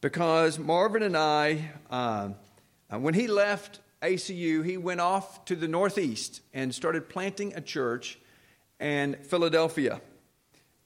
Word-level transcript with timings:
because 0.00 0.58
Marvin 0.58 1.02
and 1.02 1.16
I, 1.16 1.70
uh, 1.90 2.30
uh, 2.90 2.98
when 2.98 3.12
he 3.12 3.26
left 3.26 3.80
ACU, 4.00 4.64
he 4.64 4.76
went 4.76 5.00
off 5.00 5.44
to 5.44 5.56
the 5.56 5.68
Northeast 5.68 6.40
and 6.54 6.74
started 6.74 7.08
planting 7.08 7.54
a 7.54 7.60
church 7.60 8.18
in 8.80 9.14
Philadelphia. 9.24 10.00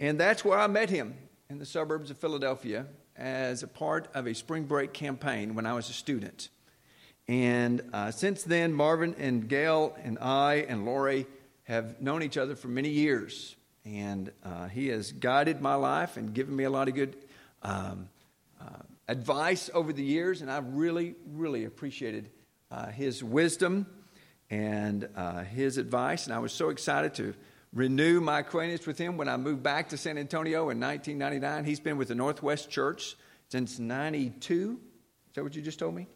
And 0.00 0.18
that's 0.18 0.44
where 0.44 0.58
I 0.58 0.66
met 0.66 0.90
him 0.90 1.14
in 1.48 1.58
the 1.58 1.66
suburbs 1.66 2.10
of 2.10 2.18
Philadelphia 2.18 2.86
as 3.16 3.62
a 3.62 3.68
part 3.68 4.08
of 4.14 4.26
a 4.26 4.34
spring 4.34 4.64
break 4.64 4.92
campaign 4.92 5.54
when 5.54 5.64
I 5.64 5.74
was 5.74 5.88
a 5.88 5.92
student. 5.92 6.48
And 7.28 7.82
uh, 7.92 8.10
since 8.10 8.42
then, 8.42 8.72
Marvin 8.72 9.14
and 9.18 9.48
Gail 9.48 9.96
and 10.02 10.18
I 10.18 10.66
and 10.68 10.84
Lori 10.84 11.26
have 11.64 12.00
known 12.00 12.22
each 12.22 12.36
other 12.36 12.56
for 12.56 12.68
many 12.68 12.88
years. 12.88 13.54
And 13.84 14.32
uh, 14.44 14.68
he 14.68 14.88
has 14.88 15.12
guided 15.12 15.60
my 15.60 15.74
life 15.76 16.16
and 16.16 16.34
given 16.34 16.56
me 16.56 16.64
a 16.64 16.70
lot 16.70 16.88
of 16.88 16.94
good 16.94 17.16
um, 17.62 18.08
uh, 18.60 18.82
advice 19.08 19.70
over 19.74 19.92
the 19.92 20.02
years. 20.02 20.42
And 20.42 20.50
I've 20.50 20.66
really, 20.74 21.14
really 21.32 21.64
appreciated 21.64 22.30
uh, 22.70 22.88
his 22.88 23.22
wisdom 23.22 23.86
and 24.50 25.08
uh, 25.16 25.42
his 25.44 25.78
advice. 25.78 26.26
And 26.26 26.34
I 26.34 26.38
was 26.38 26.52
so 26.52 26.70
excited 26.70 27.14
to 27.14 27.34
renew 27.72 28.20
my 28.20 28.40
acquaintance 28.40 28.86
with 28.86 28.98
him 28.98 29.16
when 29.16 29.28
I 29.28 29.36
moved 29.36 29.62
back 29.62 29.90
to 29.90 29.96
San 29.96 30.18
Antonio 30.18 30.70
in 30.70 30.80
1999. 30.80 31.64
He's 31.64 31.80
been 31.80 31.98
with 31.98 32.08
the 32.08 32.14
Northwest 32.14 32.70
Church 32.70 33.16
since 33.48 33.78
92. 33.78 34.80
Is 35.28 35.34
that 35.34 35.42
what 35.42 35.54
you 35.54 35.62
just 35.62 35.78
told 35.78 35.94
me? 35.94 36.06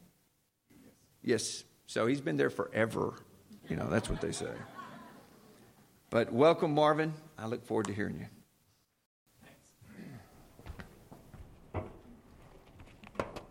Yes. 1.22 1.64
So 1.86 2.06
he's 2.06 2.20
been 2.20 2.36
there 2.36 2.50
forever. 2.50 3.14
You 3.68 3.76
know, 3.76 3.88
that's 3.88 4.08
what 4.08 4.20
they 4.20 4.32
say. 4.32 4.50
But 6.10 6.32
welcome, 6.32 6.74
Marvin. 6.74 7.14
I 7.38 7.46
look 7.46 7.64
forward 7.64 7.86
to 7.86 7.94
hearing 7.94 8.18
you. 8.18 8.26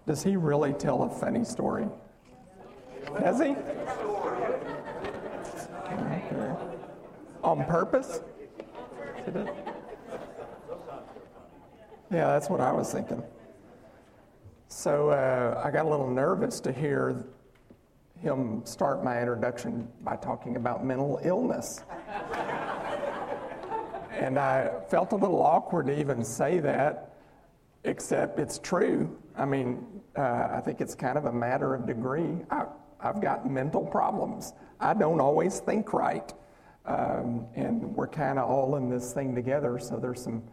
Does 0.08 0.24
he 0.24 0.36
really 0.36 0.74
tell 0.74 1.04
a 1.04 1.10
funny 1.10 1.44
story? 1.44 1.88
Does 3.20 3.40
he? 3.40 3.56
Okay. 5.92 6.56
On 7.44 7.64
purpose? 7.66 8.22
Yeah, 12.12 12.28
that's 12.28 12.50
what 12.50 12.60
I 12.60 12.72
was 12.72 12.92
thinking. 12.92 13.24
So 14.68 15.10
uh, 15.10 15.62
I 15.64 15.72
got 15.72 15.86
a 15.86 15.90
little 15.90 16.10
nervous 16.10 16.60
to 16.62 16.72
hear 16.72 17.26
him 18.20 18.62
start 18.66 19.04
my 19.04 19.20
introduction 19.20 19.88
by 20.02 20.16
talking 20.16 20.56
about 20.56 20.86
mental 20.86 21.20
illness. 21.24 21.84
and 24.12 24.38
I 24.38 24.72
felt 24.90 25.12
a 25.12 25.16
little 25.16 25.42
awkward 25.42 25.88
to 25.88 26.00
even 26.00 26.24
say 26.24 26.60
that, 26.60 27.16
except 27.84 28.40
it's 28.40 28.60
true. 28.60 29.18
I 29.36 29.46
mean, 29.46 29.86
uh, 30.18 30.50
I 30.52 30.62
think 30.64 30.82
it's 30.82 30.96
kind 30.96 31.18
of 31.18 31.26
a 31.26 31.32
matter 31.32 31.74
of 31.74 31.86
degree. 31.86 32.38
I, 32.50 32.66
I've 33.00 33.22
got 33.22 33.50
mental 33.50 33.86
problems. 33.86 34.54
I 34.80 34.94
don't 34.94 35.20
always 35.20 35.60
think 35.60 35.94
right. 35.94 36.34
Um, 36.86 37.46
and 37.56 37.96
we're 37.96 38.08
kind 38.08 38.40
of 38.40 38.50
all 38.50 38.76
in 38.76 38.90
this 38.90 39.14
thing 39.14 39.36
together, 39.36 39.78
so 39.80 39.98
there's 39.98 40.24
some 40.24 40.44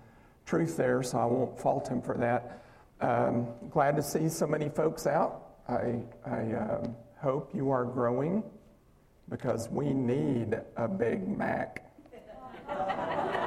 truth 0.45 0.77
there, 0.77 1.03
so 1.03 1.19
I 1.19 1.25
won't 1.25 1.59
fault 1.59 1.89
him 1.89 2.03
for 2.03 2.17
that. 2.19 2.63
Um, 3.01 3.49
glad 3.71 3.97
to 3.97 4.03
see 4.03 4.29
so 4.29 4.47
many 4.47 4.69
folks 4.69 5.07
out. 5.07 5.55
I, 5.69 6.03
I 6.27 6.53
um, 6.55 6.97
hope 7.21 7.55
you 7.55 7.71
are 7.71 7.85
growing 7.85 8.43
because 9.29 9.69
we 9.71 9.93
need 9.93 10.59
a 10.77 10.89
Big 10.89 11.27
Mac. 11.29 11.85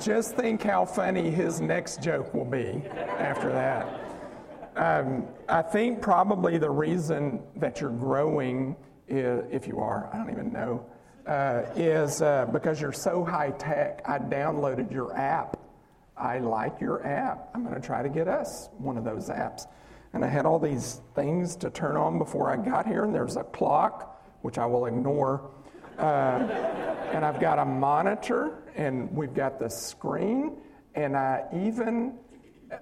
Just 0.00 0.34
think 0.34 0.62
how 0.62 0.84
funny 0.84 1.30
his 1.30 1.60
next 1.60 2.02
joke 2.02 2.34
will 2.34 2.44
be 2.44 2.82
after 3.18 3.50
that. 3.50 4.00
Um, 4.76 5.26
I 5.48 5.62
think 5.62 6.02
probably 6.02 6.58
the 6.58 6.70
reason 6.70 7.42
that 7.56 7.80
you're 7.80 7.90
growing, 7.90 8.76
is, 9.08 9.44
if 9.50 9.68
you 9.68 9.78
are, 9.78 10.10
I 10.12 10.16
don't 10.16 10.30
even 10.30 10.52
know, 10.52 10.84
uh, 11.26 11.62
is 11.76 12.22
uh, 12.22 12.46
because 12.52 12.80
you're 12.80 12.92
so 12.92 13.24
high 13.24 13.52
tech. 13.52 14.02
I 14.04 14.18
downloaded 14.18 14.92
your 14.92 15.16
app. 15.16 15.58
I 16.16 16.38
like 16.38 16.80
your 16.80 17.06
app. 17.06 17.50
I'm 17.54 17.62
going 17.62 17.80
to 17.80 17.86
try 17.86 18.02
to 18.02 18.08
get 18.08 18.28
us 18.28 18.68
one 18.78 18.98
of 18.98 19.04
those 19.04 19.28
apps. 19.30 19.66
And 20.12 20.24
I 20.24 20.28
had 20.28 20.44
all 20.44 20.58
these 20.58 21.00
things 21.14 21.56
to 21.56 21.70
turn 21.70 21.96
on 21.96 22.18
before 22.18 22.50
I 22.50 22.56
got 22.56 22.86
here, 22.86 23.04
and 23.04 23.14
there's 23.14 23.36
a 23.36 23.44
clock, 23.44 24.20
which 24.42 24.58
I 24.58 24.66
will 24.66 24.86
ignore. 24.86 25.50
Uh, 25.98 26.02
and 27.12 27.24
I've 27.24 27.40
got 27.40 27.58
a 27.58 27.64
monitor, 27.64 28.64
and 28.74 29.10
we've 29.14 29.34
got 29.34 29.58
the 29.58 29.68
screen, 29.68 30.56
and 30.94 31.16
I 31.16 31.44
even 31.52 32.18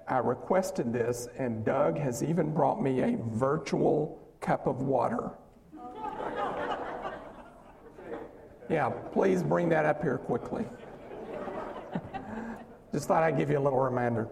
I 0.09 0.19
requested 0.19 0.93
this, 0.93 1.29
and 1.39 1.65
Doug 1.65 1.99
has 1.99 2.23
even 2.23 2.53
brought 2.53 2.81
me 2.81 3.01
a 3.01 3.19
virtual 3.33 4.19
cup 4.41 4.67
of 4.67 4.83
water. 4.83 5.31
Yeah, 8.71 8.89
please 9.13 9.43
bring 9.43 9.69
that 9.71 9.85
up 9.85 10.03
here 10.03 10.19
quickly. 10.19 10.65
Just 12.93 13.09
thought 13.09 13.23
I'd 13.23 13.37
give 13.37 13.51
you 13.51 13.59
a 13.59 13.61
little 13.61 13.81
reminder. 13.81 14.29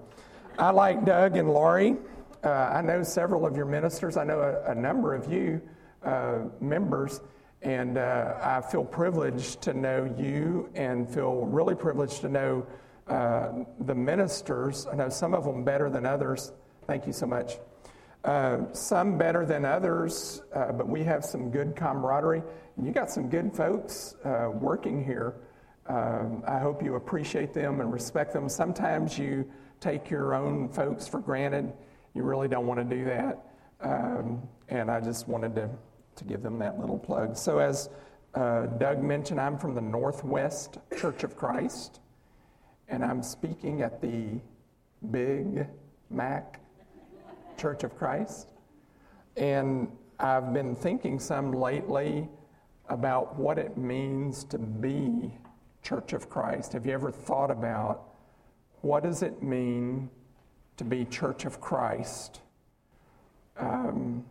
I 0.58 0.70
like 0.70 1.04
Doug 1.04 1.36
and 1.36 1.50
Laurie. 1.50 1.96
Uh, 2.42 2.48
I 2.48 2.80
know 2.80 3.02
several 3.02 3.44
of 3.44 3.56
your 3.56 3.66
ministers. 3.66 4.16
I 4.16 4.24
know 4.24 4.40
a, 4.40 4.70
a 4.70 4.74
number 4.74 5.14
of 5.14 5.30
you 5.30 5.60
uh, 6.02 6.40
members, 6.60 7.20
and 7.62 7.98
uh, 7.98 8.34
I 8.42 8.60
feel 8.60 8.84
privileged 8.84 9.62
to 9.62 9.74
know 9.74 10.12
you 10.18 10.70
and 10.74 11.08
feel 11.08 11.44
really 11.44 11.74
privileged 11.74 12.22
to 12.22 12.28
know 12.28 12.66
uh, 13.06 13.64
the 13.80 13.94
ministers, 13.94 14.86
I 14.86 14.94
know 14.94 15.08
some 15.08 15.34
of 15.34 15.44
them 15.44 15.64
better 15.64 15.90
than 15.90 16.06
others. 16.06 16.52
Thank 16.86 17.06
you 17.06 17.12
so 17.12 17.26
much. 17.26 17.58
Uh, 18.24 18.72
some 18.72 19.18
better 19.18 19.44
than 19.44 19.64
others, 19.64 20.42
uh, 20.54 20.72
but 20.72 20.88
we 20.88 21.02
have 21.02 21.24
some 21.24 21.50
good 21.50 21.74
camaraderie. 21.74 22.42
And 22.76 22.86
you 22.86 22.92
got 22.92 23.10
some 23.10 23.28
good 23.28 23.52
folks 23.54 24.14
uh, 24.24 24.50
working 24.52 25.02
here. 25.04 25.34
Um, 25.86 26.42
I 26.46 26.58
hope 26.58 26.82
you 26.82 26.94
appreciate 26.94 27.52
them 27.52 27.80
and 27.80 27.92
respect 27.92 28.32
them. 28.32 28.48
Sometimes 28.48 29.18
you 29.18 29.50
take 29.80 30.08
your 30.08 30.34
own 30.34 30.68
folks 30.68 31.08
for 31.08 31.18
granted. 31.18 31.72
You 32.14 32.22
really 32.22 32.46
don't 32.46 32.66
want 32.66 32.78
to 32.78 32.96
do 32.96 33.04
that. 33.06 33.46
Um, 33.80 34.42
and 34.68 34.90
I 34.90 35.00
just 35.00 35.26
wanted 35.26 35.54
to, 35.56 35.70
to 36.20 36.24
give 36.24 36.42
them 36.42 36.58
that 36.60 36.78
little 36.78 36.98
plug. 36.98 37.36
So, 37.36 37.58
as 37.58 37.90
uh, 38.34 38.66
Doug 38.66 39.02
mentioned, 39.02 39.40
I'm 39.40 39.58
from 39.58 39.74
the 39.74 39.80
Northwest 39.80 40.78
Church 40.96 41.24
of 41.24 41.36
Christ 41.36 42.00
and 42.90 43.04
I'm 43.04 43.22
speaking 43.22 43.82
at 43.82 44.02
the 44.02 44.40
Big 45.10 45.66
Mac 46.10 46.60
Church 47.56 47.84
of 47.84 47.96
Christ. 47.96 48.52
And 49.36 49.88
I've 50.18 50.52
been 50.52 50.74
thinking 50.74 51.18
some 51.18 51.52
lately 51.52 52.28
about 52.88 53.38
what 53.38 53.58
it 53.58 53.78
means 53.78 54.44
to 54.44 54.58
be 54.58 55.32
Church 55.82 56.12
of 56.12 56.28
Christ. 56.28 56.72
Have 56.72 56.84
you 56.84 56.92
ever 56.92 57.10
thought 57.10 57.50
about 57.50 58.08
what 58.82 59.04
does 59.04 59.22
it 59.22 59.42
mean 59.42 60.10
to 60.76 60.84
be 60.84 61.04
Church 61.04 61.44
of 61.44 61.60
Christ? 61.60 62.40
Um, 63.56 64.24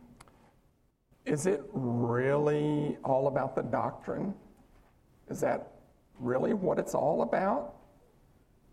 is 1.29 1.45
it 1.45 1.63
really 1.73 2.97
all 3.03 3.27
about 3.27 3.55
the 3.55 3.63
doctrine? 3.63 4.33
Is 5.29 5.39
that 5.41 5.71
really 6.19 6.53
what 6.53 6.79
it's 6.79 6.95
all 6.95 7.21
about? 7.21 7.75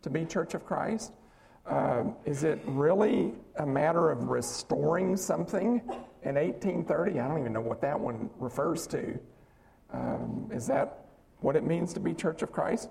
to 0.07 0.11
be 0.11 0.25
Church 0.25 0.55
of 0.55 0.65
Christ? 0.65 1.13
Uh, 1.69 2.05
is 2.25 2.45
it 2.45 2.61
really 2.65 3.33
a 3.57 3.67
matter 3.67 4.13
of 4.13 4.29
restoring 4.29 5.17
something 5.17 5.83
in 6.23 6.37
1830? 6.37 7.19
I 7.19 7.27
don't 7.27 7.41
even 7.41 7.53
know 7.53 7.61
what 7.61 7.81
that 7.81 7.99
one 7.99 8.31
refers 8.39 8.87
to. 8.87 9.19
Um, 9.93 10.49
is 10.53 10.69
that 10.69 11.07
what 11.41 11.57
it 11.57 11.65
means 11.65 11.93
to 11.95 12.01
be 12.01 12.15
Church 12.15 12.43
of 12.43 12.53
Christ? 12.53 12.91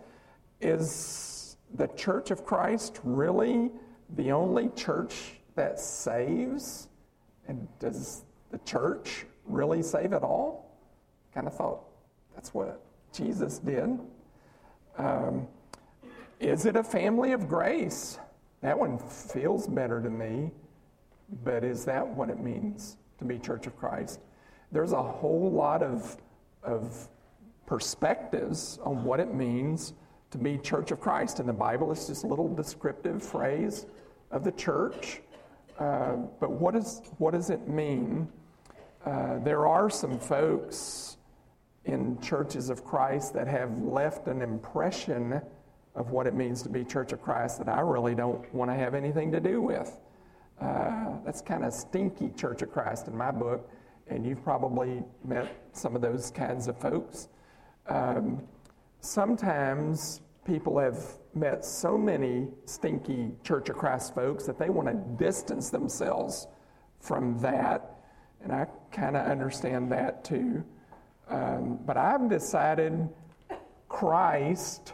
Is 0.59 1.55
the 1.75 1.87
Church 1.87 2.31
of 2.31 2.45
Christ 2.45 2.99
really 3.05 3.71
the 4.17 4.33
only 4.33 4.67
church 4.75 5.39
that 5.55 5.79
saves? 5.79 6.89
And 7.47 7.65
does 7.79 8.23
the 8.51 8.57
church 8.59 9.25
really 9.45 9.81
save 9.81 10.13
at 10.13 10.23
all? 10.23 10.77
Kind 11.33 11.47
of 11.47 11.53
thought 11.53 11.81
that's 12.33 12.53
what 12.53 12.81
Jesus 13.13 13.59
did. 13.59 13.99
Um, 14.97 15.47
is 16.39 16.65
it 16.65 16.75
a 16.75 16.83
family 16.83 17.31
of 17.31 17.47
grace? 17.47 18.19
That 18.61 18.77
one 18.77 18.97
feels 18.97 19.67
better 19.67 20.01
to 20.01 20.09
me, 20.09 20.51
but 21.43 21.63
is 21.63 21.85
that 21.85 22.05
what 22.05 22.29
it 22.29 22.39
means 22.39 22.97
to 23.19 23.25
be 23.25 23.39
Church 23.39 23.67
of 23.67 23.77
Christ? 23.77 24.19
There's 24.71 24.91
a 24.91 25.01
whole 25.01 25.51
lot 25.51 25.81
of, 25.81 26.17
of 26.63 27.09
perspectives 27.65 28.79
on 28.83 29.03
what 29.03 29.19
it 29.19 29.33
means 29.33 29.93
to 30.31 30.37
be 30.37 30.57
Church 30.57 30.91
of 30.91 30.99
Christ. 30.99 31.39
and 31.39 31.47
the 31.47 31.53
Bible, 31.53 31.91
is 31.91 32.07
just 32.07 32.23
a 32.23 32.27
little 32.27 32.53
descriptive 32.53 33.23
phrase 33.23 33.85
of 34.31 34.43
the 34.43 34.51
church. 34.51 35.21
Uh, 35.79 36.15
but 36.39 36.51
what, 36.51 36.75
is, 36.75 37.01
what 37.17 37.33
does 37.33 37.49
it 37.49 37.67
mean? 37.67 38.27
Uh, 39.05 39.37
there 39.39 39.67
are 39.67 39.89
some 39.89 40.17
folks 40.17 41.17
in 41.85 42.19
churches 42.21 42.71
of 42.71 42.83
Christ 42.83 43.33
that 43.35 43.47
have 43.47 43.77
left 43.77 44.27
an 44.27 44.41
impression 44.41 45.39
of 45.93 46.09
what 46.09 46.25
it 46.25 46.33
means 46.33 46.63
to 46.63 46.69
be 46.69 46.83
Church 46.83 47.13
of 47.13 47.21
Christ 47.21 47.59
that 47.59 47.69
I 47.69 47.81
really 47.81 48.15
don't 48.15 48.51
want 48.53 48.71
to 48.71 48.75
have 48.75 48.95
anything 48.95 49.31
to 49.31 49.39
do 49.39 49.61
with. 49.61 49.95
Uh, 50.59 51.17
that's 51.23 51.41
kind 51.41 51.63
of 51.63 51.73
stinky 51.73 52.31
Church 52.35 52.63
of 52.63 52.71
Christ 52.71 53.07
in 53.07 53.15
my 53.15 53.29
book, 53.29 53.69
and 54.07 54.25
you've 54.25 54.43
probably 54.43 55.03
met 55.23 55.55
some 55.73 55.95
of 55.95 56.01
those 56.01 56.31
kinds 56.31 56.67
of 56.67 56.77
folks. 56.77 57.29
Um, 57.87 58.41
sometimes 59.01 60.21
people 60.45 60.79
have 60.79 61.03
met 61.35 61.63
so 61.63 61.95
many 61.97 62.47
stinky 62.65 63.31
Church 63.43 63.69
of 63.69 63.75
Christ 63.75 64.15
folks 64.15 64.45
that 64.45 64.57
they 64.57 64.69
want 64.69 64.87
to 64.87 65.23
distance 65.23 65.69
themselves 65.69 66.47
from 66.99 67.37
that, 67.39 67.94
and 68.45 68.53
I 68.53 68.67
kind 68.91 69.17
of 69.17 69.25
understand 69.25 69.91
that 69.91 70.23
too. 70.23 70.63
Um, 71.27 71.79
but 71.85 71.97
I've 71.97 72.29
decided 72.29 73.09
Christ 73.89 74.93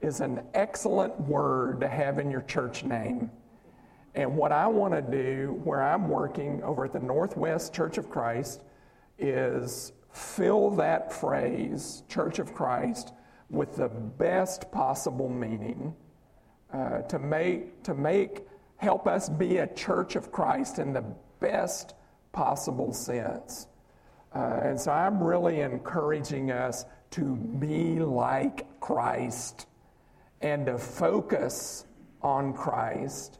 is 0.00 0.20
an 0.20 0.40
excellent 0.54 1.18
word 1.20 1.80
to 1.82 1.88
have 1.88 2.18
in 2.18 2.30
your 2.30 2.40
church 2.42 2.82
name. 2.82 3.30
And 4.14 4.36
what 4.36 4.52
I 4.52 4.66
want 4.66 4.94
to 4.94 5.02
do, 5.02 5.60
where 5.64 5.82
I'm 5.82 6.08
working 6.08 6.62
over 6.62 6.86
at 6.86 6.92
the 6.92 7.00
Northwest 7.00 7.74
Church 7.74 7.98
of 7.98 8.10
Christ, 8.10 8.62
is 9.18 9.92
fill 10.10 10.70
that 10.70 11.12
phrase, 11.12 12.02
Church 12.08 12.38
of 12.38 12.54
Christ, 12.54 13.12
with 13.50 13.76
the 13.76 13.88
best 13.88 14.72
possible 14.72 15.28
meaning 15.28 15.94
uh, 16.72 17.02
to 17.02 17.18
make 17.18 17.82
to 17.82 17.94
make 17.94 18.46
help 18.78 19.06
us 19.06 19.28
be 19.28 19.58
a 19.58 19.66
church 19.74 20.16
of 20.16 20.32
Christ 20.32 20.78
in 20.78 20.94
the 20.94 21.04
best 21.38 21.94
possible 22.32 22.92
sense. 22.92 23.66
Uh, 24.34 24.60
and 24.62 24.80
so 24.80 24.90
I'm 24.90 25.22
really 25.22 25.60
encouraging 25.60 26.50
us 26.50 26.84
to 27.10 27.36
be 27.36 28.00
like 28.00 28.80
Christ 28.80 29.66
and 30.40 30.66
to 30.66 30.78
focus 30.78 31.86
on 32.22 32.54
Christ. 32.54 33.38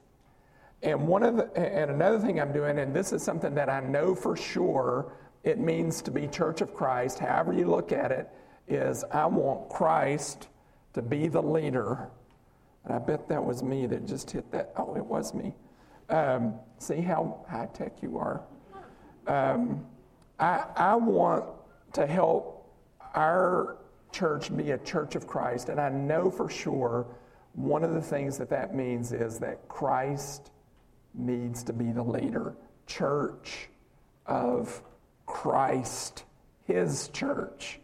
And 0.82 1.06
one 1.06 1.22
of 1.22 1.36
the, 1.36 1.56
and 1.56 1.90
another 1.90 2.18
thing 2.18 2.40
I'm 2.40 2.52
doing, 2.52 2.78
and 2.78 2.94
this 2.94 3.12
is 3.12 3.22
something 3.22 3.54
that 3.54 3.68
I 3.68 3.80
know 3.80 4.14
for 4.14 4.36
sure 4.36 5.12
it 5.44 5.58
means 5.58 6.02
to 6.02 6.10
be 6.10 6.26
Church 6.28 6.60
of 6.60 6.74
Christ, 6.74 7.18
however 7.18 7.52
you 7.52 7.66
look 7.66 7.92
at 7.92 8.12
it, 8.12 8.28
is 8.68 9.04
I 9.10 9.26
want 9.26 9.68
Christ 9.70 10.48
to 10.94 11.02
be 11.02 11.28
the 11.28 11.42
leader. 11.42 12.08
And 12.84 12.94
I 12.94 12.98
bet 12.98 13.28
that 13.28 13.44
was 13.44 13.62
me 13.62 13.86
that 13.86 14.06
just 14.06 14.30
hit 14.30 14.50
that. 14.52 14.72
Oh, 14.76 14.94
it 14.96 15.04
was 15.04 15.34
me. 15.34 15.54
Um, 16.08 16.54
see 16.78 17.00
how 17.00 17.44
high 17.48 17.68
tech 17.72 18.02
you 18.02 18.18
are. 18.18 18.42
Um, 19.26 19.86
I, 20.38 20.64
I 20.76 20.96
want 20.96 21.44
to 21.94 22.06
help 22.06 22.70
our 23.14 23.76
church 24.10 24.54
be 24.56 24.72
a 24.72 24.78
church 24.78 25.14
of 25.14 25.26
Christ, 25.26 25.69
and 25.69 25.80
I 25.80 25.88
know 25.88 26.30
for 26.30 26.48
sure 26.48 27.06
one 27.54 27.84
of 27.84 27.94
the 27.94 28.00
things 28.00 28.38
that 28.38 28.50
that 28.50 28.74
means 28.74 29.12
is 29.12 29.38
that 29.38 29.69
Christ 29.69 30.50
needs 31.14 31.62
to 31.64 31.72
be 31.72 31.92
the 31.92 32.02
leader. 32.02 32.54
Church 32.86 33.69
of 34.26 34.82
Christ, 35.26 36.24
His 36.66 37.08
church. 37.08 37.78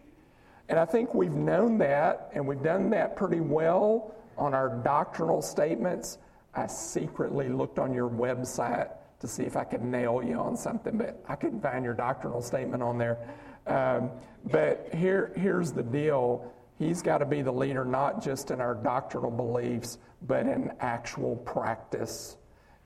And 0.68 0.78
I 0.78 0.84
think 0.84 1.14
we've 1.14 1.32
known 1.32 1.78
that, 1.78 2.30
and 2.34 2.46
we've 2.46 2.62
done 2.62 2.90
that 2.90 3.16
pretty 3.16 3.40
well 3.40 4.14
on 4.36 4.54
our 4.54 4.68
doctrinal 4.68 5.42
statements. 5.42 6.18
I 6.54 6.66
secretly 6.66 7.48
looked 7.48 7.78
on 7.78 7.94
your 7.94 8.08
website 8.08 8.90
to 9.20 9.28
see 9.28 9.42
if 9.42 9.56
I 9.56 9.64
could 9.64 9.82
nail 9.82 10.22
you 10.22 10.38
on 10.38 10.56
something, 10.56 10.96
but 10.96 11.22
I 11.28 11.34
couldn't 11.34 11.60
find 11.60 11.84
your 11.84 11.94
doctrinal 11.94 12.40
statement 12.40 12.82
on 12.82 12.98
there. 12.98 13.18
Um, 13.66 14.10
but 14.50 14.88
here, 14.94 15.32
here's 15.36 15.72
the 15.72 15.82
deal 15.82 16.52
He's 16.78 17.02
got 17.02 17.18
to 17.18 17.26
be 17.26 17.42
the 17.42 17.52
leader, 17.52 17.84
not 17.84 18.22
just 18.22 18.52
in 18.52 18.60
our 18.60 18.74
doctrinal 18.74 19.32
beliefs, 19.32 19.98
but 20.22 20.46
in 20.46 20.70
actual 20.78 21.36
practice. 21.36 22.36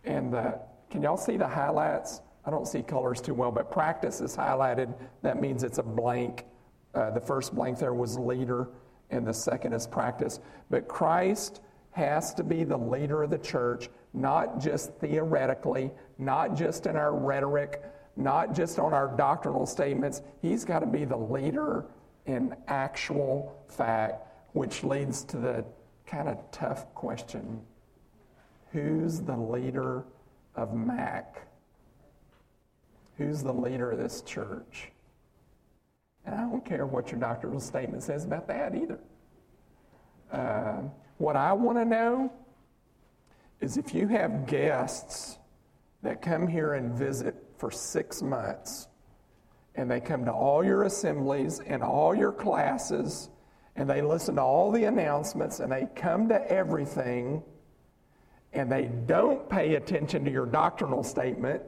And 0.05 0.33
the, 0.33 0.59
can 0.91 1.03
y'all 1.03 1.19
see 1.19 1.37
the 1.37 1.47
highlights? 1.47 2.23
I 2.47 2.51
don't 2.51 2.67
see 2.67 2.83
colors 2.83 3.21
too 3.21 3.35
well, 3.35 3.53
but 3.53 3.71
practice 3.71 4.23
is 4.23 4.35
highlighted. 4.35 4.95
That 5.21 5.41
means 5.41 5.63
it's 5.63 5.77
a 5.77 5.83
blank. 5.83 6.47
Uh, 6.95 7.11
the 7.11 7.21
first 7.21 7.55
blank 7.55 7.79
there 7.79 7.93
was 7.93 8.19
leader, 8.19 8.71
and 9.11 9.27
the 9.27 9.35
second 9.35 9.75
is 9.75 9.87
practice. 9.87 10.41
But 10.71 10.89
Christ 10.89 11.61
has 11.91 12.33
to 12.35 12.43
be 12.43 12.65
the 12.65 12.77
leader 12.77 13.23
of 13.23 13.31
the 13.31 13.39
church, 13.39 13.91
not 14.15 14.59
just 14.59 14.95
theoretically, 14.95 15.91
not 16.25 16.57
just 16.57 16.87
in 16.87 16.97
our 16.97 17.15
rhetoric, 17.15 17.83
not 18.17 18.55
just 18.55 18.79
on 18.79 18.93
our 18.93 19.09
doctrinal 19.17 19.67
statements. 19.67 20.23
He's 20.41 20.65
got 20.65 20.81
to 20.81 20.87
be 20.87 21.05
the 21.05 21.17
leader 21.17 21.87
in 22.27 22.55
actual 22.69 23.65
fact, 23.69 24.27
which 24.53 24.85
leads 24.85 25.25
to 25.25 25.37
the 25.39 25.65
kind 26.07 26.29
of 26.29 26.39
tough 26.51 26.93
question 26.95 27.61
who's 28.73 29.21
the 29.21 29.37
leader 29.37 30.03
of 30.57 30.73
MAC? 30.75 31.47
Who's 33.19 33.43
the 33.43 33.53
leader 33.53 33.91
of 33.91 33.99
this 33.99 34.23
church? 34.23 34.91
And 36.25 36.35
I 36.35 36.41
don't 36.41 36.65
care 36.65 36.87
what 36.87 37.11
your 37.11 37.21
doctrinal 37.21 37.61
statement 37.61 38.03
says 38.03 38.25
about 38.25 38.49
that 38.49 38.75
either. 38.75 38.99
Uh, 40.33 40.83
what 41.19 41.37
I 41.37 41.53
want 41.53 41.77
to 41.79 41.85
know 41.85 42.33
is 43.61 43.77
if 43.77 43.95
you 43.95 44.09
have 44.09 44.47
guests 44.47 45.39
that 46.03 46.21
come 46.21 46.47
here 46.47 46.75
and 46.75 46.93
visit 46.93 47.35
for 47.57 47.71
six 47.71 48.23
months, 48.23 48.89
and 49.75 49.91
they 49.91 50.01
come 50.01 50.25
to 50.25 50.33
all 50.33 50.65
your 50.65 50.83
assemblies 50.83 51.61
and 51.61 51.83
all 51.83 52.15
your 52.15 52.33
classes, 52.33 53.31
and 53.77 53.89
they 53.89 54.03
listen 54.03 54.35
to 54.37 54.43
all 54.43 54.71
the 54.71 54.85
announcements, 54.85 55.61
and 55.61 55.71
they 55.71 55.89
come 55.95 56.29
to 56.29 56.51
everything, 56.51 57.43
and 58.53 58.71
they 58.71 58.91
don't 59.07 59.49
pay 59.49 59.77
attention 59.77 60.25
to 60.25 60.31
your 60.31 60.47
doctrinal 60.47 61.03
statement, 61.03 61.63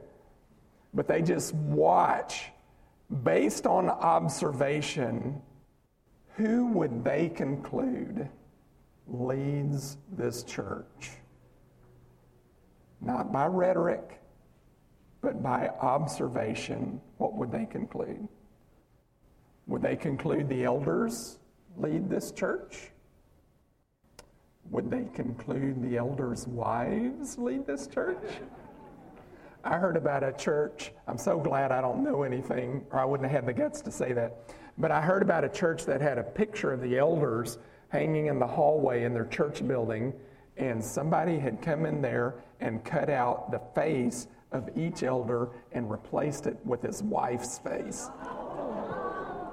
but 0.93 1.07
they 1.07 1.21
just 1.21 1.53
watch 1.53 2.51
based 3.23 3.65
on 3.65 3.89
observation, 3.89 5.41
who 6.35 6.67
would 6.67 7.03
they 7.03 7.29
conclude 7.29 8.27
leads 9.07 9.97
this 10.11 10.43
church? 10.43 11.11
Not 13.01 13.31
by 13.31 13.45
rhetoric, 13.45 14.19
but 15.25 15.41
by 15.41 15.71
observation, 15.81 17.01
what 17.17 17.33
would 17.33 17.51
they 17.51 17.65
conclude? 17.65 18.27
Would 19.65 19.81
they 19.81 19.95
conclude 19.95 20.47
the 20.47 20.63
elders 20.63 21.39
lead 21.77 22.11
this 22.11 22.31
church? 22.31 22.91
Would 24.69 24.91
they 24.91 25.05
conclude 25.15 25.81
the 25.81 25.97
elders' 25.97 26.45
wives 26.45 27.39
lead 27.39 27.65
this 27.65 27.87
church? 27.87 28.21
I 29.63 29.77
heard 29.77 29.97
about 29.97 30.23
a 30.23 30.31
church. 30.33 30.91
I'm 31.07 31.17
so 31.17 31.39
glad 31.39 31.71
I 31.71 31.81
don't 31.81 32.03
know 32.03 32.21
anything, 32.21 32.85
or 32.91 32.99
I 32.99 33.05
wouldn't 33.05 33.27
have 33.31 33.45
had 33.45 33.47
the 33.47 33.59
guts 33.59 33.81
to 33.81 33.91
say 33.91 34.13
that. 34.13 34.53
But 34.77 34.91
I 34.91 35.01
heard 35.01 35.23
about 35.23 35.43
a 35.43 35.49
church 35.49 35.85
that 35.85 36.01
had 36.01 36.19
a 36.19 36.23
picture 36.23 36.71
of 36.71 36.81
the 36.81 36.99
elders 36.99 37.57
hanging 37.89 38.27
in 38.27 38.37
the 38.37 38.45
hallway 38.45 39.05
in 39.05 39.13
their 39.15 39.25
church 39.25 39.67
building, 39.67 40.13
and 40.57 40.83
somebody 40.83 41.39
had 41.39 41.63
come 41.63 41.87
in 41.87 41.99
there 41.99 42.35
and 42.59 42.85
cut 42.85 43.09
out 43.09 43.49
the 43.49 43.61
face 43.73 44.27
of 44.51 44.69
each 44.77 45.03
elder 45.03 45.49
and 45.71 45.89
replaced 45.89 46.47
it 46.47 46.57
with 46.65 46.81
his 46.81 47.03
wife's 47.03 47.59
face. 47.59 48.09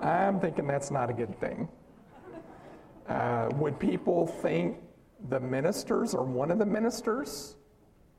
I'm 0.03 0.41
thinking 0.41 0.67
that's 0.67 0.91
not 0.91 1.11
a 1.11 1.13
good 1.13 1.39
thing. 1.39 1.69
Uh, 3.09 3.49
would 3.55 3.79
people 3.79 4.27
think 4.27 4.79
the 5.29 5.41
ministers 5.41 6.15
or 6.15 6.25
one 6.25 6.51
of 6.51 6.59
the 6.59 6.67
ministers 6.67 7.57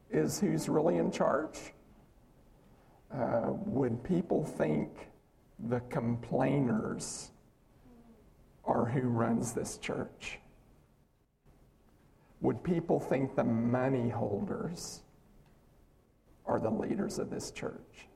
is 0.09 0.39
who's 0.39 0.69
really 0.69 0.97
in 0.97 1.11
charge? 1.11 1.73
Uh, 3.13 3.51
would 3.65 4.03
people 4.03 4.43
think 4.43 4.89
the 5.67 5.79
complainers 5.81 7.31
are 8.65 8.85
who 8.85 9.01
runs 9.01 9.53
this 9.53 9.77
church? 9.77 10.39
Would 12.41 12.63
people 12.63 12.99
think 12.99 13.35
the 13.35 13.43
money 13.43 14.09
holders 14.09 15.02
are 16.45 16.59
the 16.59 16.69
leaders 16.69 17.19
of 17.19 17.29
this 17.29 17.51
church. 17.51 18.07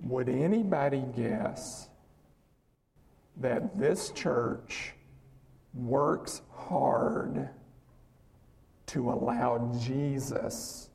Would 0.00 0.28
anybody 0.28 1.04
guess 1.16 1.88
that 3.38 3.78
this 3.78 4.10
church 4.10 4.94
works 5.74 6.42
hard 6.52 7.48
to 8.86 9.10
allow 9.10 9.72
Jesus 9.80 10.90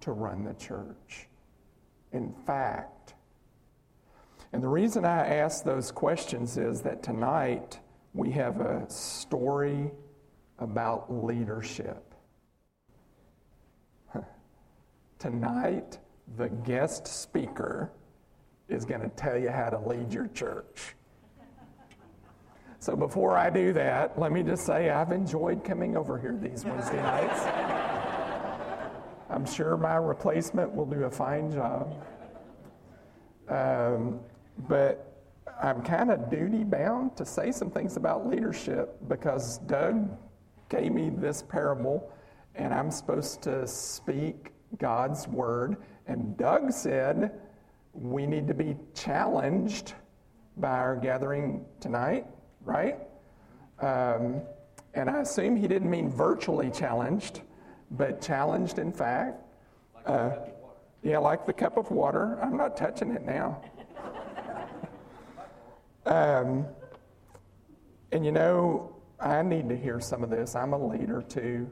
to 0.00 0.12
run 0.12 0.44
the 0.44 0.54
church? 0.54 1.28
In 2.12 2.32
fact, 2.46 3.14
and 4.52 4.62
the 4.62 4.68
reason 4.68 5.04
I 5.04 5.26
ask 5.26 5.64
those 5.64 5.90
questions 5.90 6.58
is 6.58 6.80
that 6.82 7.02
tonight 7.02 7.80
we 8.12 8.30
have 8.30 8.60
a 8.60 8.88
story 8.88 9.90
about 10.60 11.12
leadership. 11.12 12.13
Tonight, 15.24 15.96
the 16.36 16.50
guest 16.50 17.06
speaker 17.06 17.90
is 18.68 18.84
going 18.84 19.00
to 19.00 19.08
tell 19.08 19.38
you 19.38 19.48
how 19.48 19.70
to 19.70 19.80
lead 19.80 20.12
your 20.12 20.26
church. 20.28 20.96
So 22.78 22.94
before 22.94 23.34
I 23.34 23.48
do 23.48 23.72
that, 23.72 24.18
let 24.18 24.32
me 24.32 24.42
just 24.42 24.66
say 24.66 24.90
I've 24.90 25.12
enjoyed 25.12 25.64
coming 25.64 25.96
over 25.96 26.18
here 26.18 26.36
these 26.38 26.66
Wednesday 26.66 27.00
nights. 27.00 27.40
I'm 29.30 29.46
sure 29.46 29.78
my 29.78 29.96
replacement 29.96 30.70
will 30.74 30.84
do 30.84 31.04
a 31.04 31.10
fine 31.10 31.50
job. 31.50 32.04
Um, 33.48 34.20
but 34.68 35.24
I'm 35.58 35.80
kind 35.80 36.10
of 36.10 36.28
duty 36.28 36.64
bound 36.64 37.16
to 37.16 37.24
say 37.24 37.50
some 37.50 37.70
things 37.70 37.96
about 37.96 38.28
leadership 38.28 38.98
because 39.08 39.56
Doug 39.60 40.06
gave 40.68 40.92
me 40.92 41.08
this 41.08 41.40
parable 41.40 42.12
and 42.56 42.74
I'm 42.74 42.90
supposed 42.90 43.40
to 43.44 43.66
speak 43.66 44.50
God's 44.78 45.26
word. 45.28 45.76
And 46.06 46.36
Doug 46.36 46.72
said 46.72 47.40
we 47.92 48.26
need 48.26 48.48
to 48.48 48.54
be 48.54 48.76
challenged 48.94 49.94
by 50.56 50.78
our 50.78 50.96
gathering 50.96 51.64
tonight 51.80 52.26
right? 52.64 52.98
Um, 53.80 54.42
and 54.94 55.10
I 55.10 55.20
assume 55.20 55.56
he 55.56 55.68
didn't 55.68 55.90
mean 55.90 56.08
virtually 56.08 56.70
challenged, 56.70 57.42
but 57.90 58.20
challenged 58.20 58.78
in 58.78 58.92
fact. 58.92 59.40
Uh, 60.06 60.36
yeah, 61.02 61.18
like 61.18 61.46
the 61.46 61.52
cup 61.52 61.76
of 61.76 61.90
water. 61.90 62.38
I'm 62.42 62.56
not 62.56 62.76
touching 62.76 63.10
it 63.10 63.24
now. 63.24 63.62
um, 66.06 66.66
and 68.12 68.24
you 68.24 68.32
know, 68.32 68.96
I 69.20 69.42
need 69.42 69.68
to 69.68 69.76
hear 69.76 70.00
some 70.00 70.22
of 70.22 70.30
this. 70.30 70.54
I'm 70.54 70.72
a 70.72 70.86
leader 70.86 71.22
too. 71.22 71.68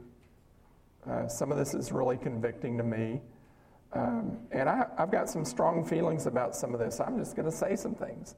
Uh, 1.09 1.27
some 1.27 1.51
of 1.51 1.57
this 1.57 1.73
is 1.73 1.91
really 1.91 2.17
convicting 2.17 2.77
to 2.77 2.83
me. 2.83 3.21
Um, 3.93 4.39
and 4.51 4.67
I, 4.67 4.87
have 4.97 5.11
got 5.11 5.29
some 5.29 5.45
strong 5.45 5.85
feelings 5.85 6.25
about 6.25 6.55
some 6.55 6.73
of 6.73 6.79
this. 6.79 6.99
I'm 6.99 7.17
just 7.17 7.35
going 7.35 7.49
to 7.49 7.55
say 7.55 7.75
some 7.75 7.93
things 7.93 8.35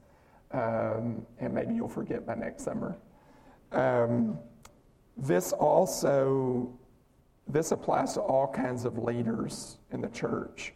um, 0.52 1.26
and 1.38 1.52
maybe 1.52 1.74
you'll 1.74 1.88
forget 1.88 2.26
by 2.26 2.34
next 2.34 2.64
summer. 2.64 2.96
Um, 3.72 4.38
this 5.16 5.52
also 5.52 6.78
this 7.48 7.70
applies 7.70 8.14
to 8.14 8.20
all 8.20 8.48
kinds 8.48 8.84
of 8.84 8.98
leaders 8.98 9.78
in 9.92 10.00
the 10.00 10.08
church. 10.08 10.74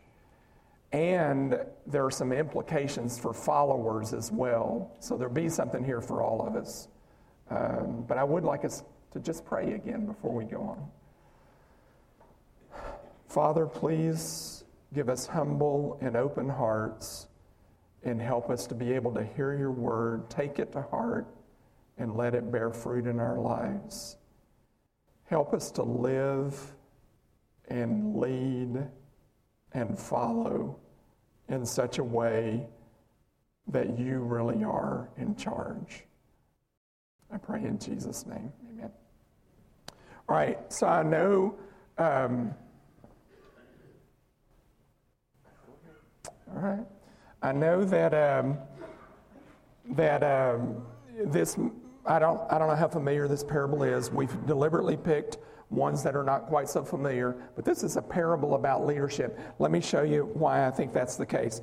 And 0.93 1.59
there 1.87 2.05
are 2.05 2.11
some 2.13 2.33
implications 2.33 3.19
for 3.19 3.33
followers 3.33 4.13
as 4.13 4.31
well. 4.31 4.97
So 5.01 5.17
there'll 5.17 5.33
be 5.33 5.49
something 5.49 5.85
here 5.85 6.01
for 6.01 6.23
all 6.23 6.47
of 6.47 6.55
us. 6.55 6.87
Um, 7.51 8.05
but 8.07 8.19
I 8.19 8.25
would 8.25 8.45
like 8.45 8.65
us 8.65 8.85
to 9.13 9.19
just 9.19 9.45
pray 9.45 9.73
again 9.73 10.07
before 10.07 10.33
we 10.33 10.45
go 10.45 10.61
on. 10.63 10.89
Father, 13.31 13.65
please 13.65 14.65
give 14.93 15.09
us 15.09 15.25
humble 15.25 15.97
and 16.01 16.17
open 16.17 16.49
hearts 16.49 17.29
and 18.03 18.21
help 18.21 18.51
us 18.51 18.67
to 18.67 18.75
be 18.75 18.93
able 18.93 19.15
to 19.15 19.23
hear 19.23 19.57
your 19.57 19.71
word, 19.71 20.29
take 20.29 20.59
it 20.59 20.73
to 20.73 20.83
heart, 20.83 21.29
and 21.97 22.17
let 22.17 22.35
it 22.35 22.51
bear 22.51 22.73
fruit 22.73 23.07
in 23.07 23.21
our 23.21 23.39
lives. 23.39 24.17
Help 25.27 25.55
us 25.55 25.71
to 25.71 25.85
live 25.85 26.61
and 27.69 28.17
lead 28.17 28.85
and 29.75 29.97
follow 29.97 30.77
in 31.49 31.65
such 31.65 31.99
a 31.99 32.05
way 32.05 32.67
that 33.69 33.97
you 33.97 34.19
really 34.19 34.65
are 34.65 35.09
in 35.17 35.37
charge. 35.37 36.05
I 37.33 37.39
pray 37.39 37.63
in 37.63 37.79
Jesus' 37.79 38.27
name. 38.27 38.53
Amen. 38.73 38.91
All 40.29 40.35
right, 40.35 40.59
so 40.73 40.89
I 40.89 41.05
know. 41.05 41.55
Um, 41.97 42.57
all 46.55 46.63
right. 46.63 46.87
I 47.43 47.53
know 47.53 47.85
that 47.85 48.13
um, 48.13 48.59
that 49.91 50.23
um, 50.23 50.83
this 51.27 51.59
I 52.07 52.19
don't 52.19 52.41
I 52.51 52.59
don't 52.59 52.69
know 52.69 52.77
how 52.77 52.89
familiar 52.89 53.29
this 53.29 53.45
parable 53.45 53.83
is. 53.83 54.11
We've 54.11 54.47
deliberately 54.47 54.97
picked 54.97 55.39
ones 55.71 56.03
that 56.03 56.17
are 56.17 56.25
not 56.25 56.47
quite 56.47 56.69
so 56.69 56.85
familiar, 56.85 57.37
but 57.55 57.65
this 57.65 57.83
is 57.83 57.97
a 57.97 58.03
parable 58.03 58.55
about 58.55 58.87
leadership. 58.87 59.39
Let 59.59 59.71
me 59.71 59.81
show 59.81 60.03
you 60.03 60.29
why 60.35 60.67
I 60.67 60.71
think 60.71 60.93
that's 60.93 61.17
the 61.17 61.27
case. 61.27 61.61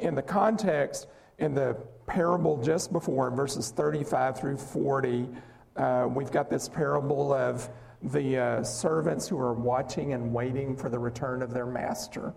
In 0.00 0.14
the 0.14 0.22
context, 0.22 1.08
in 1.38 1.54
the 1.54 1.76
parable 2.06 2.62
just 2.62 2.92
before, 2.92 3.30
verses 3.30 3.70
35 3.70 4.38
through 4.38 4.56
40, 4.56 5.28
uh, 5.76 6.08
we've 6.08 6.30
got 6.30 6.48
this 6.48 6.68
parable 6.68 7.32
of 7.32 7.68
the 8.02 8.38
uh, 8.38 8.62
servants 8.62 9.26
who 9.26 9.38
are 9.38 9.52
watching 9.52 10.12
and 10.12 10.32
waiting 10.32 10.76
for 10.76 10.88
the 10.88 10.98
return 10.98 11.42
of 11.42 11.52
their 11.52 11.66
master. 11.66 12.32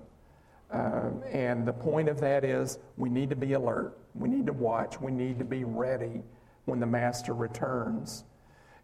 Uh, 0.74 1.12
and 1.32 1.68
the 1.68 1.74
point 1.74 2.10
of 2.10 2.20
that 2.20 2.44
is 2.44 2.80
we 2.98 3.10
need 3.10 3.30
to 3.30 3.36
be 3.36 3.54
alert. 3.54 3.98
We 4.16 4.28
need 4.28 4.48
to 4.48 4.54
watch. 4.54 5.00
We 5.00 5.12
need 5.12 5.38
to 5.40 5.46
be 5.46 5.64
ready 5.64 6.24
when 6.66 6.80
the 6.80 6.88
master 6.88 7.34
returns. 7.34 8.24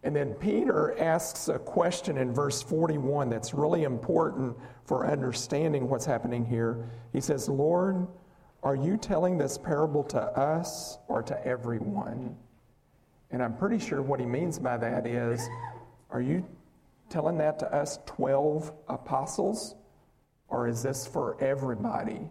And 0.02 0.14
then 0.14 0.34
Peter 0.34 0.98
asks 0.98 1.48
a 1.48 1.58
question 1.58 2.16
in 2.16 2.32
verse 2.32 2.62
41 2.62 3.28
that's 3.28 3.52
really 3.52 3.82
important 3.82 4.56
for 4.84 5.06
understanding 5.06 5.88
what's 5.88 6.06
happening 6.06 6.44
here. 6.44 6.88
He 7.12 7.20
says, 7.20 7.48
Lord, 7.48 8.06
are 8.62 8.76
you 8.76 8.96
telling 8.96 9.36
this 9.36 9.58
parable 9.58 10.04
to 10.04 10.20
us 10.20 10.98
or 11.08 11.22
to 11.24 11.46
everyone? 11.46 12.36
And 13.30 13.42
I'm 13.42 13.56
pretty 13.56 13.78
sure 13.78 14.00
what 14.00 14.20
he 14.20 14.26
means 14.26 14.58
by 14.58 14.76
that 14.78 15.06
is, 15.06 15.46
are 16.10 16.22
you 16.22 16.46
telling 17.08 17.36
that 17.38 17.58
to 17.58 17.74
us 17.74 17.98
12 18.06 18.72
apostles? 18.88 19.74
Or 20.50 20.68
is 20.68 20.82
this 20.82 21.06
for 21.06 21.42
everybody? 21.42 22.28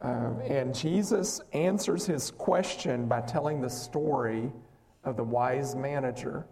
Um, 0.00 0.40
and 0.40 0.74
Jesus 0.74 1.40
answers 1.52 2.06
his 2.06 2.32
question 2.32 3.06
by 3.06 3.20
telling 3.20 3.60
the 3.60 3.70
story 3.70 4.52
of 5.04 5.16
the 5.16 5.24
wise 5.24 5.74
manager. 5.76 6.44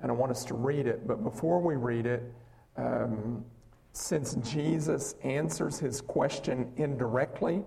And 0.00 0.10
I 0.10 0.14
want 0.14 0.32
us 0.32 0.44
to 0.46 0.54
read 0.54 0.86
it, 0.86 1.06
but 1.06 1.22
before 1.22 1.60
we 1.60 1.76
read 1.76 2.06
it, 2.06 2.32
um, 2.76 3.44
since 3.92 4.34
Jesus 4.36 5.14
answers 5.22 5.78
his 5.78 6.00
question 6.00 6.72
indirectly, 6.76 7.62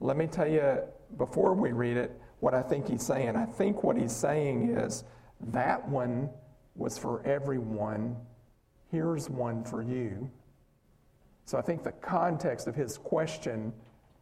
let 0.00 0.16
me 0.16 0.26
tell 0.26 0.48
you 0.48 0.78
before 1.18 1.52
we 1.54 1.72
read 1.72 1.96
it 1.96 2.18
what 2.40 2.54
I 2.54 2.62
think 2.62 2.88
he's 2.88 3.02
saying. 3.02 3.36
I 3.36 3.44
think 3.44 3.82
what 3.82 3.96
he's 3.96 4.14
saying 4.14 4.76
is 4.76 5.04
that 5.52 5.86
one 5.88 6.30
was 6.74 6.96
for 6.96 7.22
everyone. 7.26 8.16
Here's 8.90 9.28
one 9.28 9.62
for 9.64 9.82
you. 9.82 10.30
So 11.44 11.58
I 11.58 11.62
think 11.62 11.82
the 11.82 11.92
context 11.92 12.66
of 12.66 12.74
his 12.74 12.98
question 12.98 13.72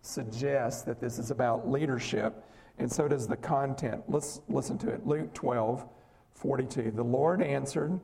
suggests 0.03 0.83
that 0.83 1.01
this 1.01 1.19
is 1.19 1.31
about 1.31 1.71
leadership, 1.71 2.45
and 2.79 2.91
so 2.91 3.07
does 3.07 3.29
the 3.29 3.37
content. 3.37 4.03
Let's 4.09 4.41
listen 4.49 4.77
to 4.79 4.91
it. 4.91 5.07
Luke 5.07 5.33
12, 5.33 5.87
42. 6.35 6.91
The 6.91 7.03
Lord 7.03 7.41
answered, 7.41 8.01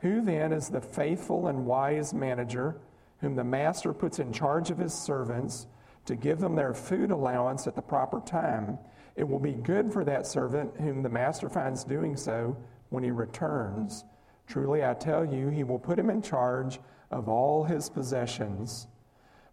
Who 0.00 0.20
then 0.22 0.52
is 0.52 0.68
the 0.68 0.80
faithful 0.80 1.48
and 1.48 1.64
wise 1.64 2.12
manager 2.12 2.76
whom 3.20 3.36
the 3.36 3.44
master 3.44 3.92
puts 3.94 4.18
in 4.18 4.32
charge 4.32 4.70
of 4.70 4.78
his 4.78 4.92
servants 4.92 5.66
to 6.04 6.16
give 6.16 6.40
them 6.40 6.56
their 6.56 6.74
food 6.74 7.10
allowance 7.10 7.66
at 7.66 7.74
the 7.74 7.82
proper 7.82 8.20
time? 8.20 8.78
It 9.16 9.26
will 9.26 9.38
be 9.38 9.52
good 9.52 9.92
for 9.92 10.04
that 10.04 10.26
servant 10.26 10.72
whom 10.78 11.02
the 11.02 11.08
master 11.08 11.48
finds 11.48 11.84
doing 11.84 12.16
so 12.16 12.56
when 12.90 13.04
he 13.04 13.10
returns. 13.10 14.04
Truly, 14.46 14.84
I 14.84 14.94
tell 14.94 15.24
you, 15.24 15.48
he 15.48 15.64
will 15.64 15.78
put 15.78 15.98
him 15.98 16.10
in 16.10 16.22
charge 16.22 16.80
of 17.10 17.28
all 17.28 17.64
his 17.64 17.88
possessions. 17.88 18.86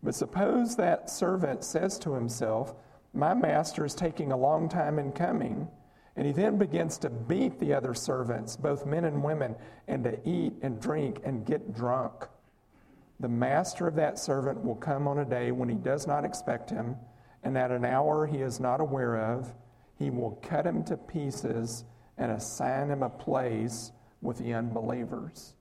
But 0.02 0.16
suppose 0.16 0.76
that 0.76 1.10
servant 1.10 1.64
says 1.64 2.00
to 2.00 2.14
himself, 2.14 2.74
My 3.14 3.34
master 3.34 3.86
is 3.86 3.96
taking 3.96 4.32
a 4.32 4.38
long 4.38 4.70
time 4.70 4.98
in 5.00 5.12
coming. 5.12 5.68
And 6.16 6.26
he 6.26 6.34
then 6.34 6.58
begins 6.58 6.98
to 7.00 7.10
beat 7.10 7.60
the 7.60 7.74
other 7.74 7.94
servants, 7.94 8.58
both 8.58 8.86
men 8.86 9.06
and 9.06 9.24
women, 9.24 9.56
and 9.88 10.04
to 10.04 10.20
eat 10.28 10.54
and 10.62 10.82
drink 10.82 11.22
and 11.24 11.46
get 11.46 11.74
drunk. 11.74 12.28
The 13.20 13.30
master 13.30 13.88
of 13.88 13.96
that 13.96 14.18
servant 14.20 14.64
will 14.64 14.76
come 14.76 15.08
on 15.08 15.20
a 15.20 15.26
day 15.26 15.52
when 15.52 15.70
he 15.70 15.76
does 15.76 16.08
not 16.08 16.26
expect 16.26 16.70
him, 16.70 16.96
and 17.44 17.58
at 17.58 17.72
an 17.72 17.86
hour 17.86 18.26
he 18.26 18.38
is 18.38 18.60
not 18.60 18.82
aware 18.82 19.18
of. 19.18 19.54
He 19.98 20.10
will 20.10 20.40
cut 20.42 20.66
him 20.66 20.84
to 20.86 20.98
pieces 20.98 21.84
and 22.18 22.32
assign 22.32 22.90
him 22.90 23.04
a 23.04 23.10
place 23.10 23.92
with 24.22 24.38
the 24.38 24.54
unbelievers. 24.54 25.54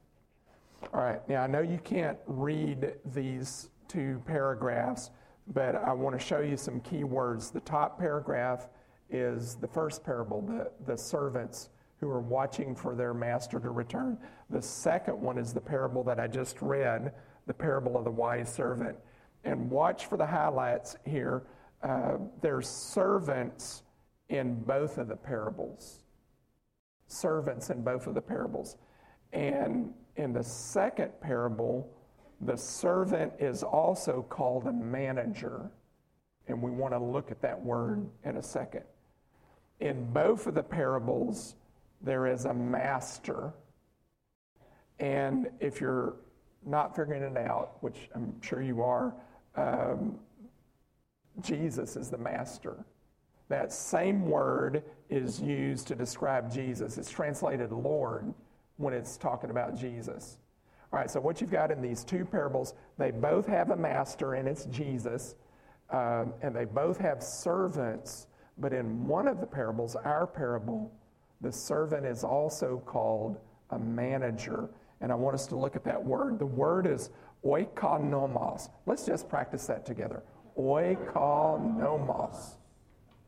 All 0.93 1.00
right, 1.00 1.27
now 1.29 1.43
I 1.43 1.47
know 1.47 1.61
you 1.61 1.79
can't 1.79 2.19
read 2.27 2.95
these 3.12 3.71
two 3.88 4.23
paragraphs, 4.27 5.11
but 5.55 5.75
I 5.75 5.93
want 5.93 6.19
to 6.19 6.25
show 6.25 6.41
you 6.41 6.57
some 6.57 6.81
key 6.81 7.05
words. 7.05 7.50
The 7.50 7.61
top 7.61 7.99
paragraph 7.99 8.69
is 9.11 9.57
the 9.57 9.69
first 9.69 10.05
parable, 10.05 10.43
the, 10.43 10.71
the 10.87 10.97
servants 10.97 11.71
who 12.00 12.09
are 12.09 12.21
watching 12.21 12.75
for 12.75 12.95
their 12.95 13.12
master 13.12 13.59
to 13.59 13.71
return. 13.71 14.19
The 14.50 14.62
second 14.62 15.21
one 15.21 15.38
is 15.38 15.53
the 15.53 15.61
parable 15.61 16.05
that 16.05 16.21
I 16.21 16.29
just 16.29 16.62
read, 16.62 17.12
the 17.47 17.55
parable 17.55 17.97
of 17.97 18.05
the 18.05 18.11
wise 18.11 18.53
servant. 18.53 18.97
And 19.45 19.71
watch 19.71 20.07
for 20.07 20.17
the 20.17 20.27
highlights 20.27 20.97
here. 21.05 21.45
Uh, 21.83 22.19
there's 22.41 22.69
servants 22.69 23.83
in 24.29 24.55
both 24.62 24.99
of 24.99 25.09
the 25.09 25.17
parables. 25.17 26.05
Servants 27.09 27.71
in 27.71 27.83
both 27.83 28.07
of 28.07 28.15
the 28.15 28.21
parables. 28.21 28.77
And 29.33 29.93
in 30.17 30.33
the 30.33 30.45
second 30.45 31.12
parable, 31.21 31.91
the 32.41 32.57
servant 32.57 33.33
is 33.38 33.62
also 33.62 34.25
called 34.29 34.67
a 34.67 34.73
manager. 34.73 35.71
And 36.47 36.62
we 36.62 36.71
want 36.71 36.95
to 36.95 36.99
look 36.99 37.31
at 37.31 37.43
that 37.43 37.61
word 37.61 38.07
in 38.25 38.37
a 38.37 38.43
second. 38.43 38.85
In 39.81 40.11
both 40.12 40.47
of 40.47 40.55
the 40.55 40.62
parables, 40.62 41.57
there 42.00 42.27
is 42.27 42.45
a 42.45 42.55
master. 42.55 43.53
And 44.99 45.49
if 45.61 45.81
you're 45.81 46.17
not 46.65 46.97
figuring 46.97 47.23
it 47.23 47.37
out, 47.37 47.77
which 47.81 48.09
I'm 48.15 48.41
sure 48.43 48.62
you 48.62 48.83
are, 48.83 49.15
um, 49.57 50.19
Jesus 51.41 51.97
is 51.97 52.11
the 52.11 52.19
master. 52.19 52.85
That 53.49 53.73
same 53.73 54.28
word 54.28 54.83
is 55.09 55.40
used 55.40 55.87
to 55.88 55.95
describe 55.95 56.52
Jesus. 56.52 56.99
It's 56.99 57.11
translated 57.11 57.73
Lord 57.73 58.33
when 58.76 58.93
it's 58.93 59.17
talking 59.17 59.50
about 59.50 59.76
Jesus. 59.76 60.38
All 60.93 60.99
right, 60.99 61.11
so 61.11 61.21
what 61.21 61.40
you've 61.40 61.50
got 61.50 61.71
in 61.71 61.83
these 61.83 62.05
two 62.05 62.25
parables, 62.25 62.75
they 62.97 63.11
both 63.11 63.47
have 63.47 63.71
a 63.71 63.76
master, 63.76 64.35
and 64.35 64.49
it's 64.49 64.64
Jesus, 64.67 65.35
um, 65.90 66.33
and 66.43 66.55
they 66.55 66.64
both 66.64 66.99
have 66.99 67.23
servants. 67.23 68.26
But 68.57 68.73
in 68.73 69.07
one 69.07 69.28
of 69.28 69.40
the 69.40 69.47
parables, 69.47 69.97
our 69.97 70.26
parable, 70.26 70.93
the 71.40 71.52
servant 71.52 72.07
is 72.07 72.25
also 72.25 72.83
called 72.87 73.38
a 73.71 73.78
manager. 73.78 74.71
And 75.00 75.12
I 75.12 75.14
want 75.14 75.35
us 75.35 75.47
to 75.49 75.57
look 75.57 75.76
at 75.76 75.85
that 75.85 76.02
word. 76.02 76.38
The 76.38 76.47
word 76.47 76.87
is 76.87 77.11
oikonomos. 77.45 78.69
Let's 78.87 79.07
just 79.07 79.28
practice 79.28 79.67
that 79.67 79.87
together. 79.87 80.23
Oikonomos. 80.59 82.57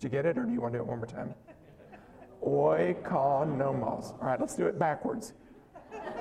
Did 0.00 0.07
you 0.07 0.19
get 0.19 0.25
it, 0.25 0.38
or 0.38 0.45
do 0.45 0.52
you 0.52 0.62
want 0.62 0.73
to 0.73 0.78
do 0.78 0.83
it 0.83 0.88
one 0.88 0.97
more 0.97 1.07
time? 1.07 1.35
Oikonomos. 2.42 4.12
All 4.12 4.28
right, 4.28 4.40
let's 4.40 4.54
do 4.57 4.66
it 4.66 4.78
backwards. 4.78 5.35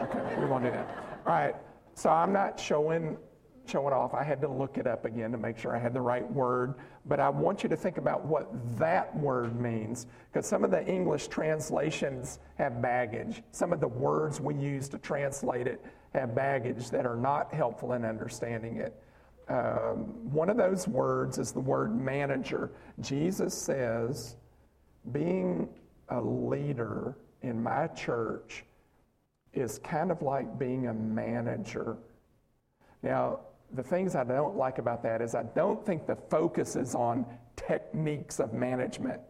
Okay, 0.02 0.36
we 0.38 0.46
won't 0.48 0.66
do 0.66 0.70
that. 0.70 1.22
All 1.26 1.32
right, 1.32 1.56
so 1.94 2.10
I'm 2.10 2.34
not 2.34 2.60
showing 2.60 3.18
showing 3.66 3.94
off. 3.94 4.14
I 4.14 4.24
had 4.24 4.42
to 4.42 4.50
look 4.50 4.78
it 4.78 4.88
up 4.88 5.06
again 5.06 5.32
to 5.32 5.38
make 5.38 5.58
sure 5.58 5.76
I 5.76 5.80
had 5.80 5.94
the 5.94 6.02
right 6.02 6.30
word. 6.30 6.74
But 7.06 7.20
I 7.20 7.30
want 7.30 7.64
you 7.64 7.70
to 7.70 7.76
think 7.76 7.98
about 7.98 8.26
what 8.26 8.50
that 8.78 9.16
word 9.16 9.60
means, 9.62 10.08
because 10.32 10.46
some 10.46 10.64
of 10.64 10.72
the 10.72 10.86
English 10.86 11.28
translations 11.28 12.40
have 12.56 12.82
baggage. 12.82 13.44
Some 13.52 13.72
of 13.72 13.80
the 13.80 13.88
words 13.88 14.42
we 14.42 14.56
use 14.56 14.90
to 14.90 14.98
translate 14.98 15.68
it 15.68 15.86
have 16.14 16.36
baggage 16.36 16.90
that 16.90 17.06
are 17.06 17.16
not 17.16 17.54
helpful 17.54 17.94
in 17.94 18.04
understanding 18.04 18.78
it. 18.78 19.02
Um, 19.50 20.32
one 20.32 20.50
of 20.50 20.58
those 20.58 20.88
words 20.88 21.40
is 21.40 21.52
the 21.52 21.60
word 21.60 22.00
manager. 22.00 22.72
Jesus 23.02 23.54
says, 23.54 24.36
being 25.12 25.68
a 26.10 26.22
leader 26.22 27.18
in 27.42 27.62
my 27.62 27.88
church 27.88 28.64
is 29.54 29.80
kind 29.80 30.12
of 30.12 30.22
like 30.22 30.60
being 30.60 30.88
a 30.88 30.94
manager. 30.94 31.98
Now, 33.02 33.40
the 33.74 33.84
things 33.84 34.16
I 34.16 34.24
don't 34.24 34.56
like 34.56 34.78
about 34.78 35.02
that 35.04 35.22
is 35.22 35.36
I 35.36 35.44
don't 35.56 35.84
think 35.84 36.06
the 36.06 36.16
focus 36.16 36.76
is 36.76 36.96
on 36.96 37.26
techniques 37.56 38.40
of 38.40 38.54
management. 38.54 39.22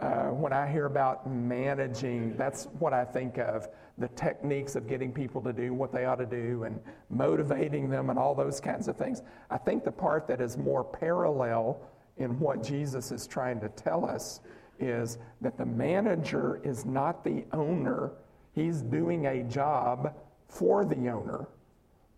Uh, 0.00 0.28
when 0.28 0.52
I 0.52 0.70
hear 0.70 0.86
about 0.86 1.28
managing, 1.30 2.34
that's 2.36 2.64
what 2.78 2.94
I 2.94 3.04
think 3.04 3.38
of 3.38 3.68
the 3.98 4.08
techniques 4.08 4.74
of 4.74 4.88
getting 4.88 5.12
people 5.12 5.42
to 5.42 5.52
do 5.52 5.74
what 5.74 5.92
they 5.92 6.06
ought 6.06 6.16
to 6.16 6.26
do 6.26 6.64
and 6.64 6.80
motivating 7.10 7.90
them 7.90 8.08
and 8.08 8.18
all 8.18 8.34
those 8.34 8.60
kinds 8.60 8.88
of 8.88 8.96
things. 8.96 9.22
I 9.50 9.58
think 9.58 9.84
the 9.84 9.92
part 9.92 10.26
that 10.28 10.40
is 10.40 10.56
more 10.56 10.82
parallel 10.82 11.82
in 12.16 12.38
what 12.40 12.62
Jesus 12.62 13.12
is 13.12 13.26
trying 13.26 13.60
to 13.60 13.68
tell 13.68 14.06
us 14.06 14.40
is 14.78 15.18
that 15.42 15.58
the 15.58 15.66
manager 15.66 16.60
is 16.64 16.86
not 16.86 17.22
the 17.22 17.44
owner, 17.52 18.12
he's 18.54 18.80
doing 18.80 19.26
a 19.26 19.42
job 19.42 20.14
for 20.48 20.86
the 20.86 21.10
owner 21.10 21.46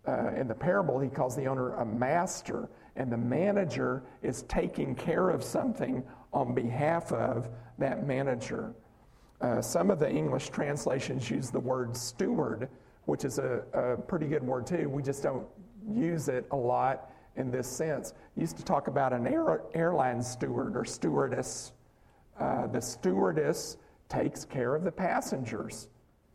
uh, 0.07 0.31
in 0.35 0.47
the 0.47 0.55
parable, 0.55 0.99
he 0.99 1.09
calls 1.09 1.35
the 1.35 1.45
owner 1.45 1.75
a 1.75 1.85
master, 1.85 2.69
and 2.95 3.11
the 3.11 3.17
manager 3.17 4.03
is 4.21 4.43
taking 4.43 4.95
care 4.95 5.29
of 5.29 5.43
something 5.43 6.03
on 6.33 6.53
behalf 6.53 7.11
of 7.11 7.49
that 7.77 8.05
manager. 8.05 8.73
Uh, 9.41 9.61
some 9.61 9.91
of 9.91 9.99
the 9.99 10.09
English 10.09 10.49
translations 10.49 11.29
use 11.29 11.49
the 11.49 11.59
word 11.59 11.95
steward, 11.97 12.69
which 13.05 13.25
is 13.25 13.39
a, 13.39 13.63
a, 13.73 13.97
pretty 13.97 14.27
good 14.27 14.43
word 14.43 14.65
too. 14.65 14.87
We 14.89 15.03
just 15.03 15.21
don't 15.21 15.45
use 15.89 16.29
it 16.29 16.47
a 16.51 16.55
lot 16.55 17.11
in 17.35 17.51
this 17.51 17.67
sense. 17.67 18.13
used 18.37 18.57
to 18.57 18.63
talk 18.63 18.87
about 18.87 19.11
an 19.11 19.27
air, 19.27 19.61
airline 19.73 20.21
steward 20.21 20.77
or 20.77 20.85
stewardess. 20.85 21.73
Uh, 22.39 22.67
the 22.67 22.81
stewardess 22.81 23.77
takes 24.07 24.45
care 24.45 24.75
of 24.75 24.83
the 24.83 24.91
passengers. 24.91 25.89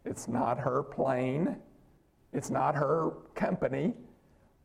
It's 0.04 0.28
not 0.28 0.58
her 0.58 0.82
plane, 0.82 1.56
it's 2.32 2.50
not 2.50 2.74
her 2.74 3.12
company, 3.34 3.94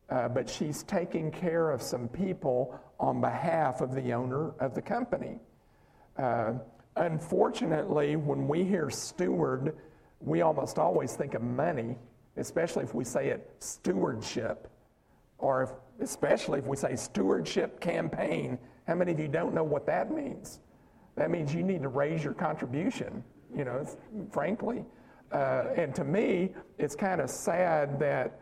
uh, 0.10 0.28
but 0.30 0.50
she's 0.50 0.84
taking 0.84 1.32
care 1.32 1.72
of 1.72 1.82
some 1.82 2.08
people 2.08 2.80
on 3.00 3.22
behalf 3.22 3.82
of 3.82 3.94
the 3.96 4.14
owner 4.14 4.52
of 4.60 4.76
the 4.76 4.82
company. 4.82 5.40
Uh, 6.18 6.54
unfortunately, 6.96 8.16
when 8.16 8.48
we 8.48 8.64
hear 8.64 8.90
steward, 8.90 9.76
we 10.20 10.42
almost 10.42 10.80
always 10.80 11.16
think 11.16 11.34
of 11.34 11.42
money, 11.42 11.98
especially 12.38 12.84
if 12.84 12.94
we 12.94 13.04
say 13.04 13.30
it 13.30 13.52
stewardship, 13.60 14.70
or 15.38 15.64
if, 15.64 15.70
especially 16.02 16.60
if 16.60 16.66
we 16.66 16.78
say 16.78 16.96
stewardship 16.96 17.80
campaign. 17.80 18.58
How 18.88 18.96
many 18.96 19.12
of 19.12 19.20
you 19.20 19.28
don't 19.28 19.54
know 19.54 19.64
what 19.64 19.86
that 19.88 20.12
means? 20.12 20.60
That 21.16 21.30
means 21.30 21.54
you 21.54 21.64
need 21.64 21.84
to 21.84 21.90
raise 21.90 22.24
your 22.24 22.34
contribution, 22.34 23.24
you 23.56 23.66
know, 23.66 23.86
frankly. 24.32 24.86
Uh, 25.32 25.66
and 25.76 25.94
to 25.96 26.04
me, 26.04 26.52
it's 26.78 26.96
kind 26.96 27.22
of 27.22 27.30
sad 27.30 28.00
that 28.00 28.40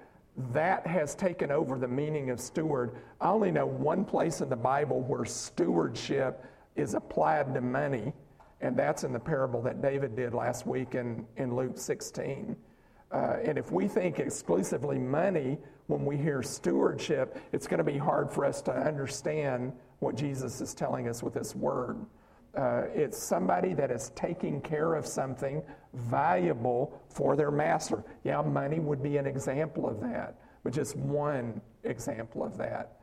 that 0.53 0.87
has 0.87 1.13
taken 1.13 1.51
over 1.51 1.77
the 1.77 1.87
meaning 1.87 2.29
of 2.29 2.39
steward. 2.39 2.95
I 3.19 3.29
only 3.29 3.51
know 3.51 3.65
one 3.65 4.05
place 4.05 4.41
in 4.41 4.49
the 4.49 4.55
Bible 4.55 5.01
where 5.01 5.25
stewardship 5.25 6.45
is 6.75 6.93
applied 6.93 7.53
to 7.53 7.61
money, 7.61 8.13
and 8.61 8.77
that's 8.77 9.03
in 9.03 9.13
the 9.13 9.19
parable 9.19 9.61
that 9.61 9.81
David 9.81 10.15
did 10.15 10.33
last 10.33 10.65
week 10.65 10.95
in, 10.95 11.25
in 11.37 11.55
Luke 11.55 11.77
16. 11.77 12.55
Uh, 13.11 13.37
and 13.43 13.57
if 13.57 13.71
we 13.71 13.87
think 13.87 14.19
exclusively 14.19 14.97
money 14.97 15.57
when 15.87 16.05
we 16.05 16.15
hear 16.15 16.41
stewardship, 16.41 17.37
it's 17.51 17.67
going 17.67 17.79
to 17.79 17.83
be 17.83 17.97
hard 17.97 18.31
for 18.31 18.45
us 18.45 18.61
to 18.61 18.71
understand 18.71 19.73
what 19.99 20.15
Jesus 20.15 20.61
is 20.61 20.73
telling 20.73 21.09
us 21.09 21.21
with 21.21 21.33
this 21.33 21.55
word. 21.55 21.97
Uh, 22.55 22.83
it's 22.93 23.17
somebody 23.17 23.73
that 23.73 23.91
is 23.91 24.11
taking 24.15 24.61
care 24.61 24.95
of 24.95 25.05
something 25.05 25.61
valuable 25.93 27.01
for 27.09 27.35
their 27.35 27.51
master. 27.51 28.03
Yeah, 28.23 28.41
money 28.41 28.79
would 28.79 29.01
be 29.01 29.17
an 29.17 29.25
example 29.25 29.87
of 29.87 29.99
that, 30.01 30.35
but 30.63 30.73
just 30.73 30.95
one 30.97 31.61
example 31.83 32.43
of 32.43 32.57
that. 32.57 33.00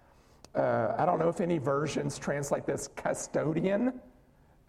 Uh, 0.58 0.92
I 0.98 1.06
don't 1.06 1.20
know 1.20 1.28
if 1.28 1.40
any 1.40 1.58
versions 1.58 2.18
translate 2.18 2.66
this 2.66 2.88
custodian, 2.96 3.92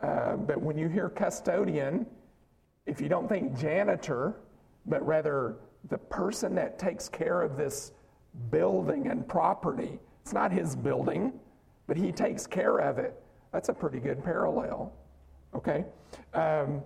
uh, 0.01 0.35
but 0.35 0.61
when 0.61 0.77
you 0.77 0.87
hear 0.87 1.09
custodian, 1.09 2.05
if 2.85 3.01
you 3.01 3.09
don't 3.09 3.27
think 3.27 3.57
janitor, 3.57 4.35
but 4.85 5.03
rather 5.03 5.55
the 5.89 5.97
person 5.97 6.53
that 6.53 6.77
takes 6.77 7.09
care 7.09 7.41
of 7.41 7.57
this 7.57 7.93
building 8.51 9.07
and 9.07 9.27
property, 9.27 9.99
it's 10.21 10.31
not 10.31 10.51
his 10.51 10.75
building, 10.75 11.33
but 11.87 11.97
he 11.97 12.11
takes 12.11 12.45
care 12.45 12.77
of 12.77 12.99
it. 12.99 13.19
That's 13.51 13.69
a 13.69 13.73
pretty 13.73 13.99
good 13.99 14.23
parallel. 14.23 14.93
Okay? 15.55 15.85
Um, 16.35 16.83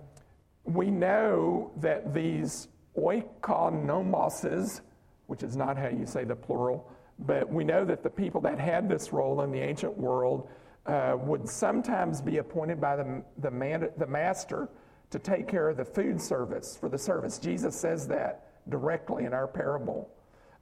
we 0.64 0.90
know 0.90 1.72
that 1.76 2.14
these 2.14 2.68
oikonomoses, 2.96 4.80
which 5.26 5.42
is 5.42 5.58
not 5.58 5.76
how 5.76 5.88
you 5.88 6.06
say 6.06 6.24
the 6.24 6.34
plural, 6.34 6.90
but 7.20 7.48
we 7.48 7.64
know 7.64 7.84
that 7.84 8.02
the 8.02 8.10
people 8.10 8.40
that 8.42 8.58
had 8.58 8.88
this 8.88 9.12
role 9.12 9.42
in 9.42 9.50
the 9.50 9.60
ancient 9.60 9.96
world 9.96 10.48
uh, 10.86 11.16
would 11.18 11.48
sometimes 11.48 12.20
be 12.20 12.38
appointed 12.38 12.80
by 12.80 12.96
the, 12.96 13.22
the, 13.38 13.50
man, 13.50 13.88
the 13.98 14.06
master 14.06 14.68
to 15.10 15.18
take 15.18 15.46
care 15.46 15.68
of 15.68 15.76
the 15.76 15.84
food 15.84 16.20
service 16.20 16.76
for 16.76 16.88
the 16.88 16.98
service. 16.98 17.38
Jesus 17.38 17.74
says 17.74 18.06
that 18.08 18.48
directly 18.68 19.24
in 19.24 19.32
our 19.32 19.46
parable. 19.46 20.10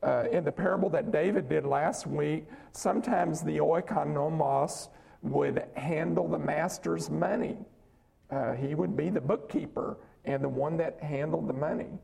Uh, 0.03 0.25
in 0.33 0.45
the 0.45 0.53
parable 0.53 0.91
that 0.91 1.13
David 1.13 1.49
did 1.49 1.65
last 1.65 2.07
week, 2.07 2.45
sometimes 2.73 3.41
the 3.41 3.59
oikonomos 3.59 4.89
would 5.23 5.65
handle 5.77 6.29
the 6.29 6.39
master's 6.39 7.09
money. 7.09 7.57
Uh, 8.31 8.53
he 8.55 8.75
would 8.75 8.97
be 8.97 9.11
the 9.11 9.21
bookkeeper 9.21 9.99
and 10.25 10.43
the 10.43 10.49
one 10.49 10.77
that 10.77 11.01
handled 11.01 11.49
the 11.49 11.53
money. 11.53 11.99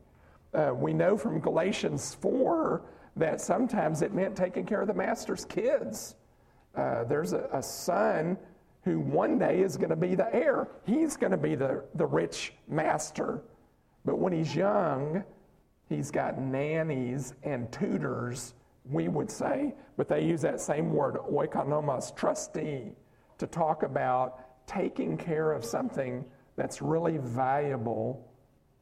Uh, 0.55 0.73
we 0.75 0.93
know 0.93 1.17
from 1.17 1.41
Galatians 1.41 2.15
4 2.21 2.83
that 3.19 3.41
sometimes 3.41 4.03
it 4.03 4.15
meant 4.15 4.37
taking 4.37 4.65
care 4.65 4.81
of 4.81 4.89
the 4.89 4.95
master's 4.95 5.45
kids. 5.45 6.15
Uh, 6.75 7.05
there's 7.05 7.33
a, 7.33 7.49
a, 7.53 7.63
son 7.63 8.39
who 8.83 9.01
one 9.01 9.39
day 9.39 9.61
is 9.61 9.77
going 9.77 9.91
to 9.91 9.97
be 9.97 10.15
the 10.15 10.33
heir. 10.35 10.69
He's 10.87 11.17
going 11.17 11.33
to 11.33 11.37
be 11.37 11.55
the, 11.55 11.85
the 11.97 12.07
rich 12.07 12.53
master. 12.69 13.43
But 14.05 14.19
when 14.19 14.33
he's 14.33 14.55
young, 14.55 15.25
he's 15.89 16.11
got 16.11 16.41
nannies 16.41 17.35
and 17.43 17.71
tutors, 17.73 18.55
we 18.85 19.09
would 19.09 19.31
say, 19.31 19.75
but 19.97 20.09
they 20.09 20.25
use 20.25 20.41
that 20.43 20.61
same 20.61 20.93
word, 20.93 21.17
oikonomos, 21.31 22.15
trustee 22.15 22.93
to 23.39 23.47
talk 23.47 23.83
about 23.83 24.67
taking 24.67 25.17
care 25.17 25.53
of 25.53 25.65
something 25.65 26.25
that's 26.57 26.81
really 26.81 27.19
valuable 27.19 28.29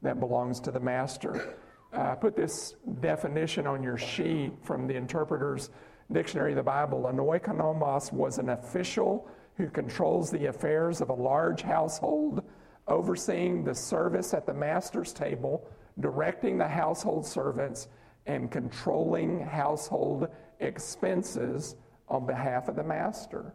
that 0.02 0.20
belongs 0.20 0.60
to 0.60 0.70
the 0.70 0.80
master. 0.80 1.56
Uh, 1.92 2.14
put 2.14 2.36
this 2.36 2.74
definition 3.00 3.66
on 3.66 3.82
your 3.82 3.96
sheet 3.96 4.52
from 4.62 4.86
the 4.86 4.94
Interpreter's 4.94 5.70
Dictionary 6.12 6.52
of 6.52 6.56
the 6.56 6.62
Bible. 6.62 7.06
An 7.06 7.16
oikonomos 7.16 8.12
was 8.12 8.38
an 8.38 8.50
official 8.50 9.28
who 9.56 9.68
controls 9.68 10.30
the 10.30 10.46
affairs 10.46 11.00
of 11.00 11.08
a 11.08 11.14
large 11.14 11.62
household 11.62 12.42
overseeing 12.88 13.64
the 13.64 13.74
service 13.74 14.34
at 14.34 14.46
the 14.46 14.54
master's 14.54 15.12
table, 15.12 15.68
directing 16.00 16.58
the 16.58 16.68
household 16.68 17.26
servants, 17.26 17.88
and 18.26 18.50
controlling 18.50 19.40
household 19.40 20.28
expenses 20.60 21.76
on 22.08 22.26
behalf 22.26 22.68
of 22.68 22.76
the 22.76 22.84
master. 22.84 23.54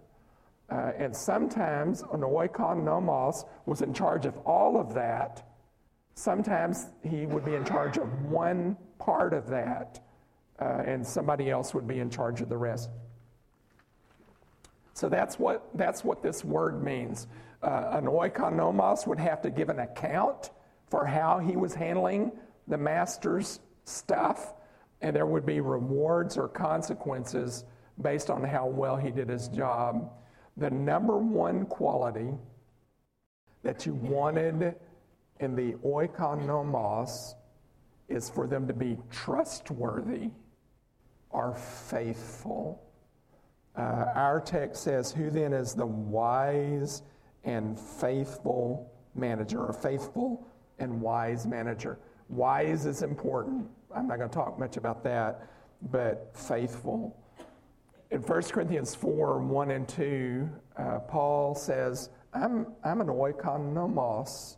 Uh, 0.69 0.91
and 0.97 1.15
sometimes 1.15 2.01
an 2.13 2.21
oikonomos 2.21 3.45
was 3.65 3.81
in 3.81 3.93
charge 3.93 4.25
of 4.25 4.37
all 4.39 4.79
of 4.79 4.93
that. 4.93 5.43
Sometimes 6.15 6.87
he 7.03 7.25
would 7.25 7.45
be 7.45 7.55
in 7.55 7.65
charge 7.65 7.97
of 7.97 8.25
one 8.25 8.77
part 8.99 9.33
of 9.33 9.47
that, 9.47 10.03
uh, 10.59 10.83
and 10.85 11.05
somebody 11.05 11.49
else 11.49 11.73
would 11.73 11.87
be 11.87 11.99
in 11.99 12.09
charge 12.09 12.41
of 12.41 12.49
the 12.49 12.57
rest. 12.57 12.89
So 14.93 15.09
that's 15.09 15.39
what, 15.39 15.67
that's 15.73 16.03
what 16.03 16.21
this 16.21 16.43
word 16.43 16.83
means. 16.83 17.27
Uh, 17.63 17.89
an 17.93 18.05
oikonomos 18.05 19.07
would 19.07 19.19
have 19.19 19.41
to 19.41 19.49
give 19.49 19.69
an 19.69 19.79
account 19.79 20.51
for 20.89 21.05
how 21.05 21.39
he 21.39 21.55
was 21.55 21.73
handling 21.73 22.31
the 22.67 22.77
master's 22.77 23.61
stuff, 23.85 24.53
and 25.01 25.15
there 25.15 25.25
would 25.25 25.45
be 25.45 25.61
rewards 25.61 26.37
or 26.37 26.47
consequences 26.47 27.65
based 28.01 28.29
on 28.29 28.43
how 28.43 28.67
well 28.67 28.95
he 28.95 29.09
did 29.11 29.29
his 29.29 29.47
job. 29.47 30.11
The 30.57 30.69
number 30.69 31.17
one 31.17 31.65
quality 31.65 32.31
that 33.63 33.85
you 33.85 33.93
wanted 33.93 34.75
in 35.41 35.55
the 35.55 35.73
oikonomos 35.83 37.33
is 38.07 38.29
for 38.29 38.47
them 38.47 38.67
to 38.67 38.73
be 38.73 38.97
trustworthy 39.09 40.29
or 41.31 41.55
faithful. 41.55 42.81
Uh, 43.75 44.05
our 44.15 44.39
text 44.39 44.83
says, 44.83 45.11
Who 45.11 45.29
then 45.29 45.53
is 45.53 45.73
the 45.73 45.85
wise 45.85 47.01
and 47.43 47.79
faithful 47.79 48.91
manager, 49.15 49.63
or 49.63 49.73
faithful 49.73 50.47
and 50.79 51.01
wise 51.01 51.47
manager? 51.47 51.97
Wise 52.29 52.85
is 52.85 53.01
important. 53.01 53.67
I'm 53.95 54.07
not 54.07 54.17
going 54.17 54.29
to 54.29 54.35
talk 54.35 54.59
much 54.59 54.77
about 54.77 55.03
that, 55.03 55.47
but 55.91 56.31
faithful. 56.33 57.17
In 58.11 58.21
1 58.21 58.41
Corinthians 58.43 58.93
4 58.93 59.39
1 59.39 59.71
and 59.71 59.87
2, 59.87 60.49
uh, 60.77 60.99
Paul 60.99 61.55
says, 61.55 62.09
I'm, 62.33 62.67
I'm 62.83 63.01
an 63.01 63.07
oikonomos 63.07 64.57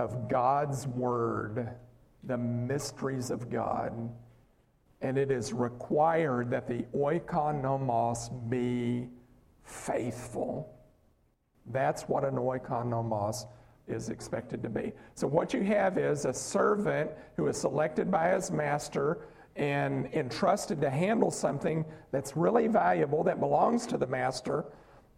of 0.00 0.28
God's 0.28 0.86
word, 0.88 1.68
the 2.24 2.36
mysteries 2.36 3.30
of 3.30 3.50
God 3.50 4.10
and 5.02 5.16
it 5.16 5.30
is 5.30 5.52
required 5.52 6.50
that 6.50 6.68
the 6.68 6.84
oikonomos 6.94 8.30
be 8.50 9.08
faithful. 9.64 10.74
That's 11.66 12.02
what 12.02 12.24
an 12.24 12.34
oikonomos 12.34 13.46
is 13.88 14.10
expected 14.10 14.62
to 14.62 14.68
be. 14.68 14.92
So, 15.14 15.26
what 15.26 15.54
you 15.54 15.62
have 15.62 15.98
is 15.98 16.24
a 16.24 16.32
servant 16.32 17.10
who 17.36 17.48
is 17.48 17.56
selected 17.56 18.10
by 18.10 18.30
his 18.34 18.50
master 18.50 19.28
and 19.56 20.06
entrusted 20.14 20.80
to 20.80 20.90
handle 20.90 21.30
something 21.30 21.84
that's 22.12 22.36
really 22.36 22.66
valuable 22.68 23.24
that 23.24 23.40
belongs 23.40 23.86
to 23.86 23.98
the 23.98 24.06
master. 24.06 24.64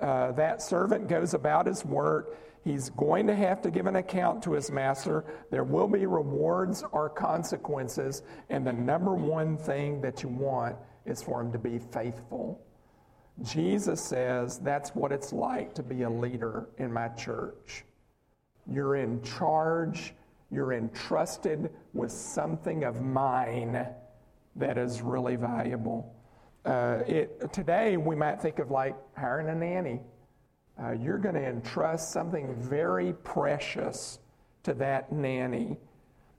Uh, 0.00 0.33
that 0.33 0.61
servant 0.62 1.09
goes 1.09 1.35
about 1.35 1.66
his 1.66 1.85
work 1.85 2.37
He's 2.64 2.90
going 2.90 3.26
to 3.26 3.35
have 3.35 3.61
to 3.62 3.70
give 3.70 3.87
an 3.87 3.96
account 3.96 4.42
to 4.44 4.52
his 4.52 4.70
master. 4.70 5.24
There 5.50 5.64
will 5.64 5.88
be 5.88 6.07
rewards 6.07 6.85
or 6.92 7.09
consequences. 7.09 8.22
And 8.50 8.64
the 8.66 8.72
number 8.72 9.14
one 9.14 9.57
thing 9.57 10.00
that 10.02 10.22
you 10.22 10.28
want 10.28 10.76
is 11.05 11.22
for 11.22 11.40
him 11.40 11.50
to 11.52 11.59
be 11.59 11.78
faithful. 11.78 12.64
Jesus 13.42 14.00
says 14.00 14.59
that's 14.59 14.94
what 14.94 15.11
it's 15.11 15.33
like 15.33 15.74
to 15.74 15.83
be 15.83 16.02
a 16.02 16.11
leader 16.11 16.68
in 16.78 16.92
my 16.92 17.09
church. 17.09 17.85
You're 18.70 18.96
in 18.96 19.22
charge, 19.22 20.14
you're 20.50 20.72
entrusted 20.72 21.70
with 21.94 22.12
something 22.12 22.85
of 22.85 23.02
mine 23.02 23.88
that 24.55 24.78
is 24.78 25.02
really 25.02 25.35
valuable. 25.35 26.12
Uh, 26.64 27.03
it, 27.07 27.53
today, 27.53 27.96
we 27.96 28.14
might 28.14 28.40
think 28.40 28.59
of 28.59 28.70
like 28.70 28.96
hiring 29.16 29.48
a 29.48 29.55
nanny 29.55 30.01
uh, 30.81 30.92
you're 30.92 31.18
going 31.18 31.35
to 31.35 31.44
entrust 31.44 32.12
something 32.12 32.55
very 32.57 33.12
precious 33.25 34.18
to 34.62 34.75
that 34.75 35.12
nanny. 35.12 35.77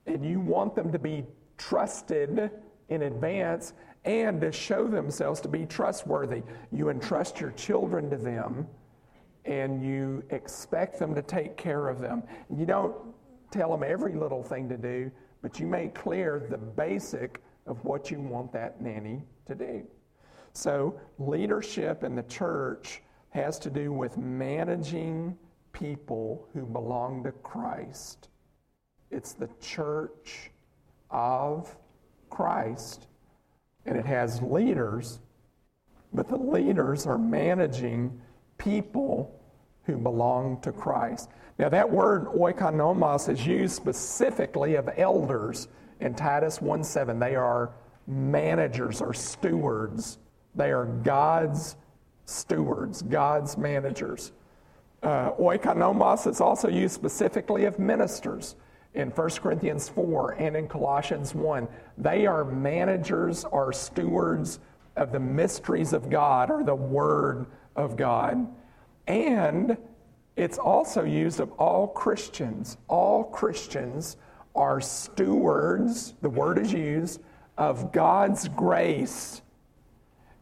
And 0.06 0.24
you 0.24 0.40
want 0.40 0.74
them 0.74 0.92
to 0.92 0.98
be 0.98 1.24
trusted 1.56 2.50
in 2.88 3.02
advance 3.02 3.72
and 4.04 4.40
to 4.40 4.52
show 4.52 4.86
themselves 4.86 5.40
to 5.42 5.48
be 5.48 5.64
trustworthy. 5.64 6.42
You 6.72 6.90
entrust 6.90 7.40
your 7.40 7.52
children 7.52 8.10
to 8.10 8.16
them 8.16 8.66
and 9.46 9.82
you 9.82 10.22
expect 10.30 10.98
them 10.98 11.14
to 11.14 11.22
take 11.22 11.56
care 11.56 11.88
of 11.88 12.00
them. 12.00 12.22
You 12.54 12.66
don't 12.66 12.94
tell 13.50 13.70
them 13.70 13.82
every 13.82 14.14
little 14.14 14.42
thing 14.42 14.68
to 14.68 14.76
do, 14.76 15.10
but 15.42 15.60
you 15.60 15.66
make 15.66 15.94
clear 15.94 16.46
the 16.50 16.58
basic 16.58 17.42
of 17.66 17.82
what 17.84 18.10
you 18.10 18.20
want 18.20 18.52
that 18.52 18.80
nanny 18.80 19.22
to 19.46 19.54
do. 19.54 19.86
So, 20.54 20.98
leadership 21.18 22.04
in 22.04 22.14
the 22.14 22.22
church 22.22 23.02
has 23.30 23.58
to 23.58 23.70
do 23.70 23.92
with 23.92 24.16
managing 24.16 25.36
people 25.72 26.48
who 26.54 26.64
belong 26.64 27.24
to 27.24 27.32
Christ. 27.32 28.28
It's 29.10 29.32
the 29.32 29.50
church 29.60 30.52
of 31.10 31.76
Christ, 32.30 33.08
and 33.84 33.96
it 33.96 34.06
has 34.06 34.40
leaders, 34.42 35.18
but 36.12 36.28
the 36.28 36.36
leaders 36.36 37.06
are 37.06 37.18
managing 37.18 38.20
people 38.56 39.40
who 39.82 39.96
belong 39.96 40.60
to 40.60 40.70
Christ. 40.70 41.30
Now, 41.58 41.68
that 41.68 41.90
word 41.90 42.26
oikonomos 42.26 43.28
is 43.28 43.44
used 43.44 43.74
specifically 43.74 44.76
of 44.76 44.88
elders 44.96 45.66
in 46.00 46.14
Titus 46.14 46.60
1 46.60 46.84
7. 46.84 47.18
They 47.18 47.34
are 47.34 47.72
managers 48.06 49.00
or 49.00 49.14
stewards, 49.14 50.18
they 50.54 50.72
are 50.72 50.86
God's 50.86 51.76
stewards, 52.26 53.02
God's 53.02 53.56
managers. 53.58 54.32
Uh, 55.02 55.32
oikonomos 55.32 56.26
is 56.26 56.40
also 56.40 56.68
used 56.68 56.94
specifically 56.94 57.66
of 57.66 57.78
ministers 57.78 58.56
in 58.94 59.10
1 59.10 59.30
Corinthians 59.30 59.88
4 59.88 60.32
and 60.32 60.56
in 60.56 60.68
Colossians 60.68 61.34
1. 61.34 61.68
They 61.98 62.26
are 62.26 62.44
managers 62.44 63.44
or 63.44 63.72
stewards 63.72 64.60
of 64.96 65.12
the 65.12 65.20
mysteries 65.20 65.92
of 65.92 66.08
God 66.08 66.50
or 66.50 66.62
the 66.62 66.74
Word 66.74 67.46
of 67.76 67.96
God. 67.96 68.46
And 69.06 69.76
it's 70.36 70.58
also 70.58 71.04
used 71.04 71.40
of 71.40 71.52
all 71.52 71.88
Christians. 71.88 72.78
All 72.88 73.24
Christians 73.24 74.16
are 74.54 74.80
stewards, 74.80 76.14
the 76.22 76.30
word 76.30 76.58
is 76.58 76.72
used, 76.72 77.20
of 77.58 77.92
God's 77.92 78.48
grace 78.48 79.42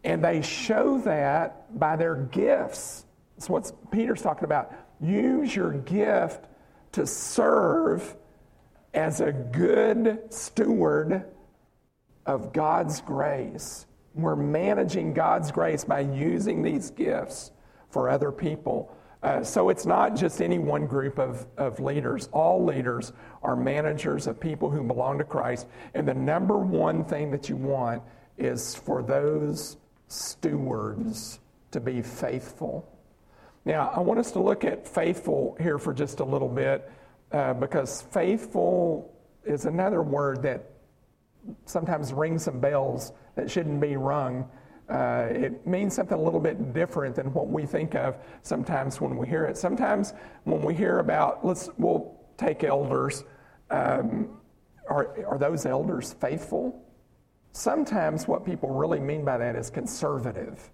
and 0.04 0.24
they 0.24 0.42
show 0.42 0.98
that 0.98 1.78
by 1.78 1.96
their 1.96 2.16
gifts. 2.16 3.06
That's 3.36 3.48
what 3.48 3.72
Peter's 3.90 4.22
talking 4.22 4.44
about. 4.44 4.72
Use 5.00 5.54
your 5.54 5.72
gift 5.72 6.46
to 6.92 7.06
serve 7.06 8.16
as 8.94 9.20
a 9.20 9.32
good 9.32 10.20
steward 10.30 11.24
of 12.26 12.52
God's 12.52 13.00
grace. 13.00 13.86
We're 14.14 14.36
managing 14.36 15.14
God's 15.14 15.50
grace 15.50 15.84
by 15.84 16.00
using 16.00 16.62
these 16.62 16.90
gifts 16.90 17.52
for 17.90 18.08
other 18.08 18.30
people. 18.30 18.94
Uh, 19.22 19.42
so 19.42 19.68
it's 19.68 19.86
not 19.86 20.16
just 20.16 20.42
any 20.42 20.58
one 20.58 20.86
group 20.86 21.18
of, 21.18 21.46
of 21.56 21.78
leaders. 21.78 22.28
All 22.32 22.64
leaders 22.64 23.12
are 23.42 23.54
managers 23.54 24.26
of 24.26 24.40
people 24.40 24.68
who 24.68 24.82
belong 24.82 25.18
to 25.18 25.24
Christ. 25.24 25.68
And 25.94 26.06
the 26.06 26.14
number 26.14 26.58
one 26.58 27.04
thing 27.04 27.30
that 27.30 27.48
you 27.48 27.56
want 27.56 28.02
is 28.36 28.74
for 28.74 29.02
those 29.02 29.76
stewards 30.12 31.40
to 31.70 31.80
be 31.80 32.02
faithful. 32.02 32.88
Now, 33.64 33.90
I 33.94 34.00
want 34.00 34.20
us 34.20 34.30
to 34.32 34.40
look 34.40 34.64
at 34.64 34.86
faithful 34.86 35.56
here 35.60 35.78
for 35.78 35.94
just 35.94 36.20
a 36.20 36.24
little 36.24 36.48
bit 36.48 36.90
uh, 37.30 37.54
because 37.54 38.02
faithful 38.02 39.14
is 39.44 39.64
another 39.64 40.02
word 40.02 40.42
that 40.42 40.70
sometimes 41.64 42.12
rings 42.12 42.44
some 42.44 42.60
bells 42.60 43.12
that 43.34 43.50
shouldn't 43.50 43.80
be 43.80 43.96
rung. 43.96 44.48
Uh, 44.88 45.28
it 45.30 45.66
means 45.66 45.94
something 45.94 46.18
a 46.18 46.22
little 46.22 46.40
bit 46.40 46.74
different 46.74 47.16
than 47.16 47.32
what 47.32 47.48
we 47.48 47.64
think 47.64 47.94
of 47.94 48.16
sometimes 48.42 49.00
when 49.00 49.16
we 49.16 49.26
hear 49.26 49.44
it. 49.44 49.56
Sometimes 49.56 50.12
when 50.44 50.60
we 50.62 50.74
hear 50.74 50.98
about, 50.98 51.44
let's, 51.46 51.70
we'll 51.78 52.20
take 52.36 52.64
elders. 52.64 53.24
Um, 53.70 54.28
are, 54.88 55.24
are 55.26 55.38
those 55.38 55.64
elders 55.64 56.12
faithful? 56.20 56.84
Sometimes 57.52 58.26
what 58.26 58.44
people 58.44 58.70
really 58.70 58.98
mean 58.98 59.24
by 59.24 59.36
that 59.38 59.56
is 59.56 59.70
conservative. 59.70 60.70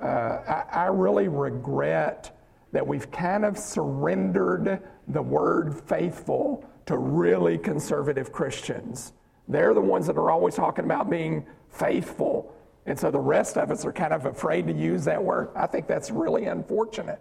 Uh, 0.00 0.06
I, 0.48 0.64
I 0.72 0.84
really 0.86 1.28
regret 1.28 2.36
that 2.72 2.86
we've 2.86 3.10
kind 3.10 3.44
of 3.44 3.58
surrendered 3.58 4.82
the 5.08 5.22
word 5.22 5.78
faithful 5.86 6.64
to 6.86 6.96
really 6.96 7.58
conservative 7.58 8.32
Christians. 8.32 9.12
They're 9.46 9.74
the 9.74 9.80
ones 9.80 10.06
that 10.06 10.16
are 10.16 10.30
always 10.30 10.54
talking 10.54 10.86
about 10.86 11.10
being 11.10 11.46
faithful. 11.68 12.54
And 12.86 12.98
so 12.98 13.10
the 13.10 13.20
rest 13.20 13.58
of 13.58 13.70
us 13.70 13.84
are 13.84 13.92
kind 13.92 14.12
of 14.12 14.26
afraid 14.26 14.66
to 14.66 14.72
use 14.72 15.04
that 15.04 15.22
word. 15.22 15.50
I 15.54 15.66
think 15.66 15.86
that's 15.86 16.10
really 16.10 16.46
unfortunate. 16.46 17.20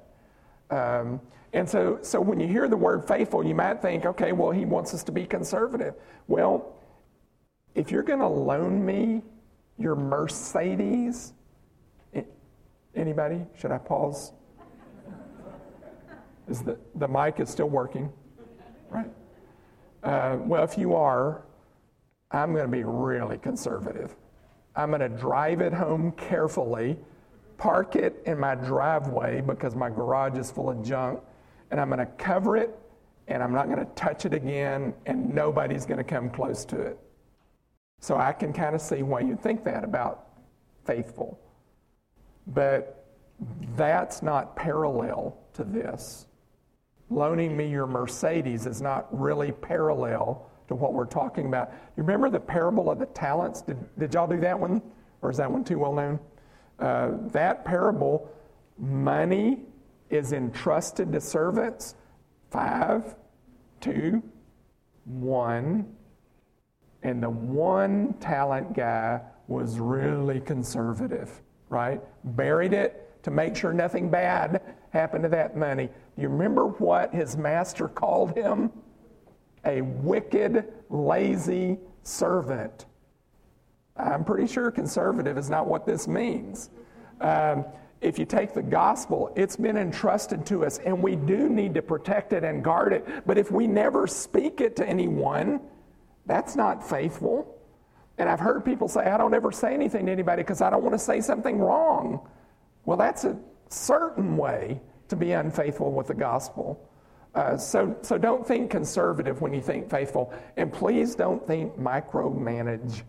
Um, 0.70 1.20
and 1.54 1.70
so, 1.70 2.00
so 2.02 2.22
when 2.22 2.40
you 2.40 2.48
hear 2.48 2.70
the 2.70 2.78
word 2.78 3.06
faithful, 3.06 3.46
you 3.46 3.54
might 3.54 3.82
think, 3.82 4.06
okay, 4.06 4.32
well, 4.32 4.52
he 4.52 4.64
wants 4.64 4.94
us 4.94 5.04
to 5.04 5.12
be 5.12 5.26
conservative. 5.26 5.96
Well, 6.28 6.74
if 7.76 7.92
you're 7.92 8.04
going 8.04 8.20
to 8.20 8.28
loan 8.28 8.86
me 8.86 9.22
your 9.78 9.96
Mercedes, 9.96 11.34
anybody? 12.96 13.42
Should 13.58 13.72
I 13.72 13.78
pause? 13.78 14.34
Is 16.50 16.62
the, 16.62 16.78
the 16.96 17.08
mic 17.08 17.40
is 17.40 17.50
still 17.50 17.70
working? 17.70 18.12
Right. 18.90 19.10
Uh, 20.04 20.38
well, 20.42 20.64
if 20.64 20.78
you 20.78 20.96
are, 20.96 21.44
I'm 22.32 22.54
going 22.54 22.66
to 22.66 22.72
be 22.72 22.84
really 22.84 23.38
conservative. 23.38 24.16
I'm 24.76 24.90
going 24.90 25.02
to 25.02 25.10
drive 25.10 25.62
it 25.62 25.74
home 25.74 26.12
carefully, 26.14 26.98
park 27.58 27.96
it 27.96 28.22
in 28.26 28.40
my 28.40 28.56
driveway 28.56 29.42
because 29.42 29.76
my 29.76 29.90
garage 29.90 30.38
is 30.38 30.50
full 30.52 30.70
of 30.70 30.84
junk, 30.84 31.20
and 31.70 31.80
I'm 31.80 31.90
going 31.90 32.00
to 32.00 32.06
cover 32.06 32.58
it, 32.58 32.78
and 33.28 33.44
I'm 33.44 33.54
not 33.54 33.68
going 33.68 33.80
to 33.80 33.92
touch 33.96 34.26
it 34.26 34.34
again, 34.34 34.94
and 35.06 35.34
nobody's 35.34 35.86
going 35.86 36.00
to 36.00 36.04
come 36.04 36.30
close 36.30 36.66
to 36.66 36.80
it. 36.82 37.00
So 38.02 38.18
I 38.18 38.34
can 38.34 38.52
kind 38.52 38.76
of 38.76 38.82
see 38.82 39.04
why 39.04 39.22
you 39.22 39.36
think 39.36 39.64
that 39.64 39.84
about 39.84 40.28
faithful. 40.86 41.40
But 42.48 43.06
that's 43.76 44.22
not 44.22 44.56
parallel 44.56 45.38
to 45.54 45.64
this. 45.64 46.26
Loaning 47.10 47.56
me 47.56 47.70
your 47.70 47.86
Mercedes 47.86 48.66
is 48.66 48.82
not 48.82 49.08
really 49.18 49.52
parallel 49.52 50.50
to 50.68 50.76
what 50.76 50.94
we're 50.94 51.06
talking 51.06 51.46
about. 51.46 51.72
You 51.96 52.04
remember 52.04 52.30
the 52.30 52.40
parable 52.40 52.90
of 52.90 52.98
the 52.98 53.06
talents? 53.08 53.62
Did, 53.62 53.78
did 54.00 54.14
y'all 54.14 54.28
do 54.28 54.40
that 54.40 54.60
one? 54.60 54.82
Or 55.22 55.30
is 55.30 55.38
that 55.38 55.52
one 55.52 55.64
too 55.64 55.78
well 55.78 55.94
known? 55.94 56.20
Uh, 56.80 57.12
that 57.32 57.64
parable, 57.66 58.32
money 58.80 59.60
is 60.10 60.34
entrusted 60.34 61.12
to 61.12 61.22
servants. 61.22 61.96
Five, 62.50 63.16
two, 63.80 64.24
one. 65.06 65.96
And 67.04 67.22
the 67.22 67.30
one 67.30 68.14
talent 68.20 68.74
guy 68.74 69.22
was 69.48 69.80
really 69.80 70.40
conservative, 70.40 71.42
right? 71.70 72.02
Buried 72.24 72.74
it 72.74 73.24
to 73.24 73.32
make 73.32 73.56
sure 73.56 73.74
nothing 73.74 74.10
bad 74.10 74.62
happened 74.92 75.24
to 75.24 75.30
that 75.30 75.56
money. 75.56 75.88
Do 76.16 76.22
you 76.22 76.30
remember 76.30 76.68
what 76.68 77.14
his 77.14 77.38
master 77.38 77.88
called 77.88 78.36
him? 78.36 78.72
A 79.66 79.82
wicked, 79.82 80.74
lazy 80.90 81.80
servant. 82.04 82.86
I'm 83.96 84.24
pretty 84.24 84.48
sure 84.48 84.72
conservative 84.72 85.38
is 85.38 85.50
not 85.50 85.68
what 85.68 85.86
this 85.86 86.08
means. 86.08 86.70
Um, 87.20 87.66
if 88.02 88.18
you 88.18 88.26
take 88.26 88.54
the 88.54 88.64
gospel, 88.64 89.32
it's 89.36 89.56
been 89.56 89.78
entrusted 89.78 90.46
to 90.48 90.66
us, 90.66 90.80
and 90.80 91.04
we 91.04 91.16
do 91.16 91.50
need 91.50 91.76
to 91.76 91.84
protect 91.84 92.34
it 92.34 92.44
and 92.44 92.64
guard 92.64 92.94
it. 92.94 93.28
But 93.28 93.38
if 93.38 93.52
we 93.52 93.68
never 93.68 94.08
speak 94.08 94.60
it 94.60 94.76
to 94.78 94.88
anyone, 94.88 95.62
that's 96.26 96.56
not 96.56 96.88
faithful. 96.88 97.58
And 98.18 98.30
I've 98.30 98.40
heard 98.40 98.64
people 98.64 98.88
say, 98.88 99.02
I 99.02 99.18
don't 99.18 99.34
ever 99.34 99.52
say 99.52 99.74
anything 99.74 100.06
to 100.06 100.12
anybody 100.12 100.44
because 100.44 100.62
I 100.62 100.70
don't 100.70 100.84
want 100.84 100.94
to 100.94 101.00
say 101.00 101.22
something 101.22 101.60
wrong. 101.60 102.28
Well, 102.86 102.98
that's 102.98 103.24
a 103.24 103.38
certain 103.70 104.38
way 104.38 104.82
to 105.08 105.16
be 105.16 105.32
unfaithful 105.32 105.92
with 105.92 106.08
the 106.08 106.14
gospel. 106.14 106.88
Uh, 107.34 107.56
so, 107.58 107.96
so 108.02 108.18
don't 108.18 108.46
think 108.46 108.70
conservative 108.70 109.42
when 109.42 109.54
you 109.54 109.62
think 109.62 109.90
faithful. 109.90 110.34
And 110.58 110.72
please 110.72 111.16
don't 111.16 111.46
think 111.48 111.78
micromanage. 111.78 113.04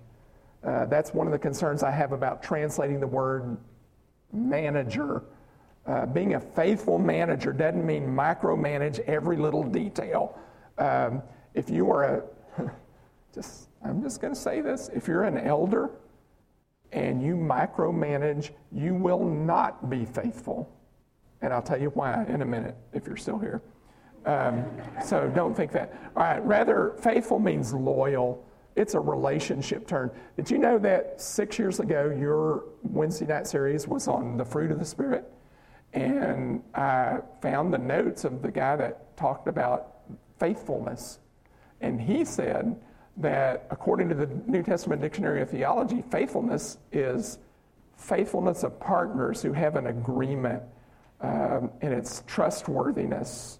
Uh, 0.65 0.87
that's 0.87 1.13
one 1.13 1.27
of 1.27 1.33
the 1.33 1.39
concerns 1.39 1.83
I 1.83 1.91
have 1.91 2.13
about 2.13 2.43
translating 2.43 3.01
the 3.01 3.07
word 3.07 3.57
manager. 4.33 5.25
Uh, 5.87 6.07
being 6.07 6.35
a 6.35 6.41
faithful 6.41 6.99
manager 6.99 7.53
doesn't 7.53 7.85
mean 7.85 8.07
micromanage 8.07 9.01
every 9.01 9.37
little 9.37 9.65
detail. 9.65 10.39
Um, 10.79 11.23
if 11.55 11.69
you 11.69 11.91
are 11.91 12.05
a 12.05 12.23
just 13.35 13.69
I'm 13.85 14.03
just 14.03 14.21
going 14.21 14.35
to 14.35 14.39
say 14.39 14.61
this 14.61 14.91
if 14.95 15.09
you're 15.09 15.25
an 15.25 15.39
elder 15.39 15.91
and 16.93 17.23
you 17.23 17.35
micromanage, 17.37 18.51
you 18.71 18.95
will 18.95 19.25
not 19.25 19.89
be 19.89 20.05
faithful. 20.05 20.71
And 21.41 21.53
I'll 21.53 21.63
tell 21.63 21.81
you 21.81 21.89
why 21.91 22.25
in 22.27 22.43
a 22.43 22.47
minute 22.47 22.77
if 22.93 23.07
you're 23.07 23.17
still 23.17 23.39
here. 23.39 23.63
Um, 24.25 24.65
so 25.05 25.29
don't 25.35 25.55
think 25.55 25.73
that. 25.73 25.93
All 26.17 26.23
right, 26.23 26.45
rather, 26.45 26.95
faithful 27.01 27.39
means 27.41 27.73
loyal. 27.73 28.47
It's 28.77 28.95
a 28.95 29.01
relationship 29.01 29.87
term. 29.87 30.11
Did 30.37 30.51
you 30.51 30.59
know 30.59 30.79
that 30.79 31.21
six 31.21 31.59
years 31.59 31.81
ago 31.81 32.15
your 32.17 32.65
Wednesday 32.83 33.27
night 33.27 33.47
series 33.47 33.89
was 33.89 34.07
on 34.07 34.37
the 34.37 34.45
fruit 34.45 34.71
of 34.71 34.79
the 34.79 34.85
Spirit? 34.85 35.31
And 35.93 36.63
I 36.75 37.19
found 37.43 37.73
the 37.73 37.79
notes 37.79 38.25
of 38.25 38.41
the 38.43 38.51
guy 38.51 38.77
that 38.77 39.17
talked 39.17 39.49
about 39.49 39.97
faithfulness. 40.39 41.19
And 41.81 42.01
he 42.01 42.25
said, 42.25 42.77
that 43.19 43.67
according 43.71 44.09
to 44.09 44.15
the 44.15 44.27
New 44.47 44.63
Testament 44.63 45.01
Dictionary 45.01 45.43
of 45.43 45.51
Theology, 45.51 46.03
faithfulness 46.11 46.79
is 46.93 47.39
faithfulness 47.97 48.63
of 48.63 48.79
partners 48.81 49.43
who 49.43 49.53
have 49.53 49.77
an 49.77 49.87
agreement, 49.87 50.63
um, 51.21 51.71
and 51.83 51.93
it's 51.93 52.25
trustworthiness. 52.27 53.59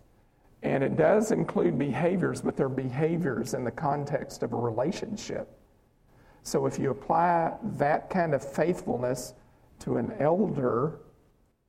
And 0.63 0.83
it 0.83 0.97
does 0.97 1.33
include 1.33 1.79
behaviors, 1.79 2.41
but 2.41 2.57
they're 2.57 2.69
behaviors 2.69 3.55
in 3.55 3.65
the 3.65 3.71
context 3.71 4.43
of 4.43 4.53
a 4.53 4.57
relationship. 4.57 5.49
So 6.45 6.67
if 6.67 6.79
you 6.79 6.91
apply 6.91 7.55
that 7.79 8.11
kind 8.11 8.35
of 8.35 8.43
faithfulness 8.43 9.35
to 9.81 9.97
an 9.97 10.13
elder, 10.19 11.01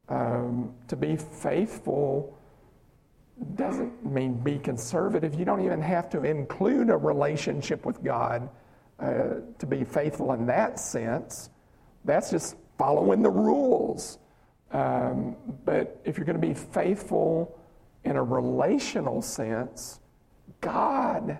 um, 0.10 0.74
to 0.88 0.96
be 0.96 1.15
faithful 1.15 2.38
doesn't 3.56 4.06
mean 4.06 4.34
be 4.34 4.58
conservative. 4.60 5.34
You 5.36 5.45
don't 5.45 5.63
even 5.63 5.82
have 5.82 6.10
to 6.12 6.23
include 6.23 6.89
a 6.89 6.97
relationship 6.97 7.86
with 7.86 8.03
God 8.03 8.49
uh, 8.99 9.36
to 9.60 9.65
be 9.65 9.84
faithful 9.84 10.34
in 10.34 10.45
that 10.47 10.79
sense. 10.79 11.49
That's 12.06 12.29
just 12.29 12.56
following 12.77 13.21
the 13.21 13.29
rules. 13.29 14.19
Um, 14.71 15.36
but 15.65 16.01
if 16.03 16.17
you're 16.17 16.25
going 16.25 16.39
to 16.39 16.47
be 16.47 16.53
faithful 16.53 17.58
in 18.03 18.15
a 18.15 18.23
relational 18.23 19.21
sense, 19.21 19.99
God, 20.62 21.38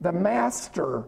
the 0.00 0.12
master, 0.12 1.04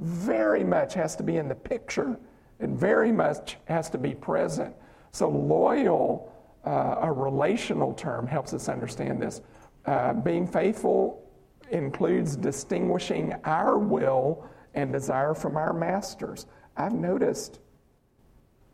very 0.00 0.64
much 0.64 0.94
has 0.94 1.16
to 1.16 1.22
be 1.22 1.36
in 1.36 1.48
the 1.48 1.54
picture 1.54 2.18
and 2.60 2.78
very 2.78 3.12
much 3.12 3.56
has 3.66 3.90
to 3.90 3.98
be 3.98 4.14
present. 4.14 4.74
So, 5.12 5.28
loyal 5.28 6.32
uh, 6.68 6.98
a 7.00 7.10
relational 7.10 7.94
term 7.94 8.26
helps 8.26 8.52
us 8.52 8.68
understand 8.68 9.22
this. 9.22 9.40
Uh, 9.86 10.12
being 10.12 10.46
faithful 10.46 11.26
includes 11.70 12.36
distinguishing 12.36 13.34
our 13.44 13.78
will 13.78 14.46
and 14.74 14.92
desire 14.92 15.32
from 15.32 15.56
our 15.56 15.72
masters. 15.72 16.44
I've 16.76 16.92
noticed 16.92 17.60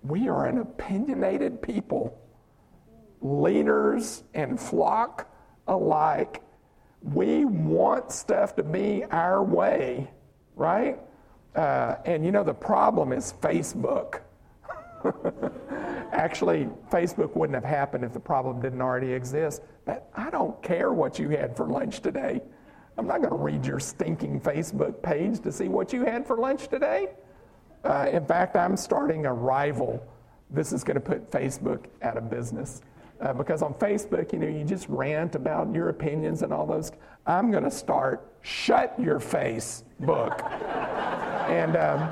we 0.03 0.29
are 0.29 0.47
an 0.47 0.59
opinionated 0.59 1.63
people, 1.63 2.21
leaders 3.21 4.25
and 4.35 4.59
flock 4.59 5.33
alike. 5.69 6.43
We 7.01 7.45
want 7.45 8.11
stuff 8.11 8.57
to 8.57 8.65
be 8.65 9.05
our 9.05 9.45
way, 9.45 10.11
right? 10.57 10.99
Uh, 11.55 11.95
and 12.05 12.25
you 12.25 12.33
know, 12.33 12.43
the 12.43 12.55
problem 12.55 13.13
is 13.13 13.35
Facebook. 13.41 14.23
Actually, 16.13 16.69
Facebook 16.91 17.37
wouldn't 17.37 17.55
have 17.55 17.65
happened 17.65 18.05
if 18.05 18.13
the 18.13 18.21
problem 18.21 18.61
didn't 18.61 18.81
already 18.81 19.13
exist. 19.13 19.63
But 19.85 20.09
I 20.15 20.31
don't 20.31 20.61
care 20.63 20.93
what 20.93 21.19
you 21.19 21.29
had 21.31 21.57
for 21.57 21.67
lunch 21.67 22.01
today. 22.01 22.41
I'm 22.97 23.07
not 23.07 23.19
going 23.19 23.31
to 23.31 23.37
read 23.37 23.67
your 23.67 23.81
stinking 23.81 24.41
Facebook 24.41 25.03
page 25.03 25.41
to 25.41 25.53
see 25.53 25.69
what 25.69 25.93
you 25.93 26.05
had 26.05 26.27
for 26.27 26.37
lunch 26.37 26.69
today. 26.69 27.09
Uh, 27.85 28.09
in 28.11 28.25
fact, 28.25 28.57
I'm 28.57 28.77
starting 28.77 29.27
a 29.27 29.33
rival. 29.33 30.03
This 30.51 30.73
is 30.73 30.85
going 30.85 30.95
to 30.95 31.01
put 31.01 31.31
Facebook 31.31 31.87
out 32.03 32.17
of 32.17 32.31
business. 32.31 32.83
Uh, 33.21 33.33
because 33.33 33.63
on 33.63 33.75
Facebook, 33.75 34.33
you 34.33 34.39
know, 34.39 34.47
you 34.47 34.65
just 34.65 34.89
rant 34.89 35.35
about 35.35 35.73
your 35.75 35.89
opinions 35.89 36.43
and 36.43 36.53
all 36.53 36.67
those. 36.67 36.93
I'm 37.27 37.51
going 37.51 37.65
to 37.65 37.71
start 37.71 38.33
Shut 38.43 38.99
Your 38.99 39.21
Face 39.21 39.85
book. 40.01 40.41
and 41.49 41.77
um, 41.77 42.11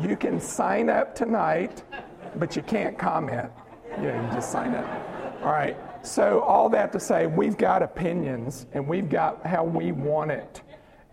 you 0.00 0.16
can 0.16 0.40
sign 0.40 0.88
up 0.90 1.14
tonight 1.14 1.82
but 2.36 2.56
you 2.56 2.62
can't 2.62 2.98
comment. 2.98 3.50
Yeah, 4.00 4.26
you 4.26 4.34
just 4.34 4.50
sign 4.50 4.74
up. 4.74 4.86
All 5.42 5.52
right. 5.52 5.76
So, 6.04 6.40
all 6.40 6.68
that 6.70 6.92
to 6.92 7.00
say, 7.00 7.26
we've 7.26 7.56
got 7.56 7.82
opinions 7.82 8.66
and 8.72 8.86
we've 8.86 9.08
got 9.08 9.46
how 9.46 9.64
we 9.64 9.92
want 9.92 10.30
it. 10.30 10.62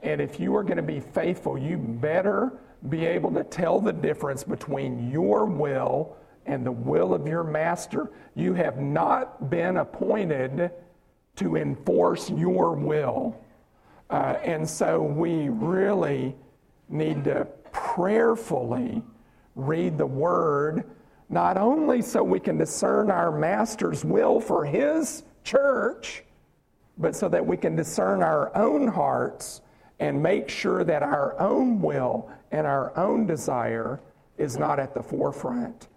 And 0.01 0.21
if 0.21 0.39
you 0.39 0.55
are 0.55 0.63
going 0.63 0.77
to 0.77 0.83
be 0.83 0.99
faithful, 0.99 1.57
you 1.57 1.77
better 1.77 2.53
be 2.87 3.05
able 3.05 3.31
to 3.33 3.43
tell 3.43 3.79
the 3.79 3.91
difference 3.91 4.43
between 4.43 5.11
your 5.11 5.45
will 5.45 6.15
and 6.45 6.65
the 6.65 6.71
will 6.71 7.13
of 7.13 7.27
your 7.27 7.43
master. 7.43 8.11
You 8.35 8.53
have 8.53 8.77
not 8.77 9.49
been 9.49 9.77
appointed 9.77 10.71
to 11.35 11.55
enforce 11.55 12.29
your 12.29 12.75
will. 12.75 13.39
Uh, 14.09 14.37
and 14.43 14.67
so 14.67 15.01
we 15.01 15.49
really 15.49 16.35
need 16.87 17.23
to 17.25 17.45
prayerfully 17.71 19.03
read 19.55 19.97
the 19.97 20.05
word 20.05 20.83
not 21.29 21.57
only 21.57 22.01
so 22.01 22.23
we 22.23 22.39
can 22.39 22.57
discern 22.57 23.11
our 23.11 23.31
master's 23.31 24.03
will 24.03 24.39
for 24.39 24.65
his 24.65 25.23
church, 25.43 26.23
but 26.97 27.15
so 27.15 27.29
that 27.29 27.45
we 27.45 27.55
can 27.55 27.75
discern 27.75 28.23
our 28.23 28.55
own 28.57 28.87
hearts 28.87 29.61
and 29.99 30.21
make 30.21 30.49
sure 30.49 30.83
that 30.83 31.03
our 31.03 31.39
own 31.39 31.81
will 31.81 32.29
and 32.51 32.65
our 32.65 32.97
own 32.97 33.25
desire 33.25 33.99
is 34.37 34.57
not 34.57 34.79
at 34.79 34.93
the 34.93 35.03
forefront. 35.03 35.87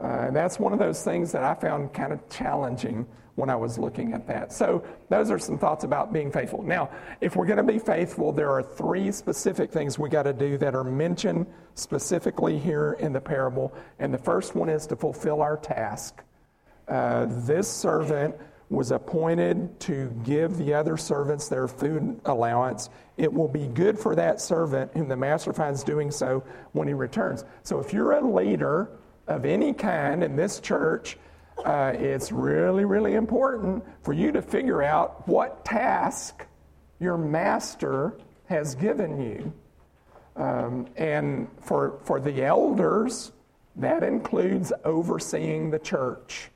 Uh, 0.00 0.24
and 0.26 0.36
that's 0.36 0.58
one 0.58 0.72
of 0.72 0.78
those 0.78 1.04
things 1.04 1.30
that 1.32 1.44
I 1.44 1.54
found 1.54 1.92
kind 1.92 2.12
of 2.12 2.28
challenging 2.28 3.06
when 3.36 3.48
I 3.48 3.56
was 3.56 3.78
looking 3.78 4.12
at 4.12 4.26
that. 4.26 4.52
So, 4.52 4.84
those 5.08 5.30
are 5.30 5.38
some 5.38 5.58
thoughts 5.58 5.84
about 5.84 6.12
being 6.12 6.30
faithful. 6.30 6.62
Now, 6.62 6.90
if 7.20 7.34
we're 7.34 7.46
going 7.46 7.56
to 7.56 7.72
be 7.72 7.78
faithful, 7.78 8.30
there 8.32 8.50
are 8.50 8.62
three 8.62 9.10
specific 9.10 9.70
things 9.70 9.98
we 9.98 10.08
got 10.08 10.24
to 10.24 10.32
do 10.32 10.58
that 10.58 10.74
are 10.74 10.84
mentioned 10.84 11.46
specifically 11.74 12.58
here 12.58 12.96
in 13.00 13.12
the 13.12 13.20
parable. 13.20 13.72
And 13.98 14.12
the 14.12 14.18
first 14.18 14.54
one 14.54 14.68
is 14.68 14.86
to 14.88 14.96
fulfill 14.96 15.40
our 15.40 15.56
task. 15.56 16.22
Uh, 16.88 17.26
this 17.28 17.68
servant 17.68 18.34
was 18.68 18.90
appointed 18.90 19.78
to 19.80 20.10
give 20.24 20.56
the 20.56 20.74
other 20.74 20.96
servants 20.96 21.48
their 21.48 21.68
food 21.68 22.20
allowance. 22.24 22.90
It 23.16 23.32
will 23.32 23.48
be 23.48 23.66
good 23.66 23.98
for 23.98 24.14
that 24.16 24.40
servant 24.40 24.90
whom 24.94 25.08
the 25.08 25.16
master 25.16 25.52
finds 25.52 25.84
doing 25.84 26.10
so 26.10 26.42
when 26.72 26.88
he 26.88 26.94
returns. 26.94 27.44
So, 27.62 27.78
if 27.80 27.92
you're 27.92 28.12
a 28.12 28.26
leader 28.26 28.90
of 29.26 29.44
any 29.44 29.72
kind 29.72 30.22
in 30.22 30.36
this 30.36 30.60
church, 30.60 31.16
uh, 31.64 31.92
it's 31.94 32.32
really, 32.32 32.84
really 32.84 33.14
important 33.14 33.84
for 34.02 34.12
you 34.12 34.32
to 34.32 34.42
figure 34.42 34.82
out 34.82 35.26
what 35.28 35.64
task 35.64 36.46
your 36.98 37.16
master 37.16 38.18
has 38.46 38.74
given 38.74 39.20
you. 39.20 39.52
Um, 40.36 40.86
and 40.96 41.48
for, 41.60 42.00
for 42.04 42.20
the 42.20 42.44
elders, 42.44 43.32
that 43.76 44.02
includes 44.02 44.72
overseeing 44.84 45.70
the 45.70 45.78
church. 45.78 46.50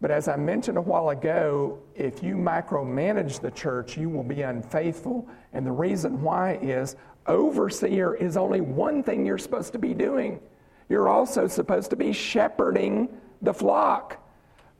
But 0.00 0.10
as 0.10 0.28
I 0.28 0.36
mentioned 0.36 0.78
a 0.78 0.82
while 0.82 1.10
ago, 1.10 1.78
if 1.94 2.22
you 2.22 2.34
micromanage 2.34 3.40
the 3.40 3.50
church, 3.50 3.98
you 3.98 4.08
will 4.08 4.22
be 4.22 4.42
unfaithful. 4.42 5.28
And 5.52 5.66
the 5.66 5.72
reason 5.72 6.22
why 6.22 6.54
is 6.62 6.96
overseer 7.26 8.14
is 8.14 8.36
only 8.36 8.62
one 8.62 9.02
thing 9.02 9.26
you're 9.26 9.38
supposed 9.38 9.72
to 9.72 9.78
be 9.78 9.92
doing. 9.92 10.40
You're 10.88 11.08
also 11.08 11.46
supposed 11.46 11.90
to 11.90 11.96
be 11.96 12.12
shepherding 12.12 13.08
the 13.42 13.52
flock. 13.52 14.19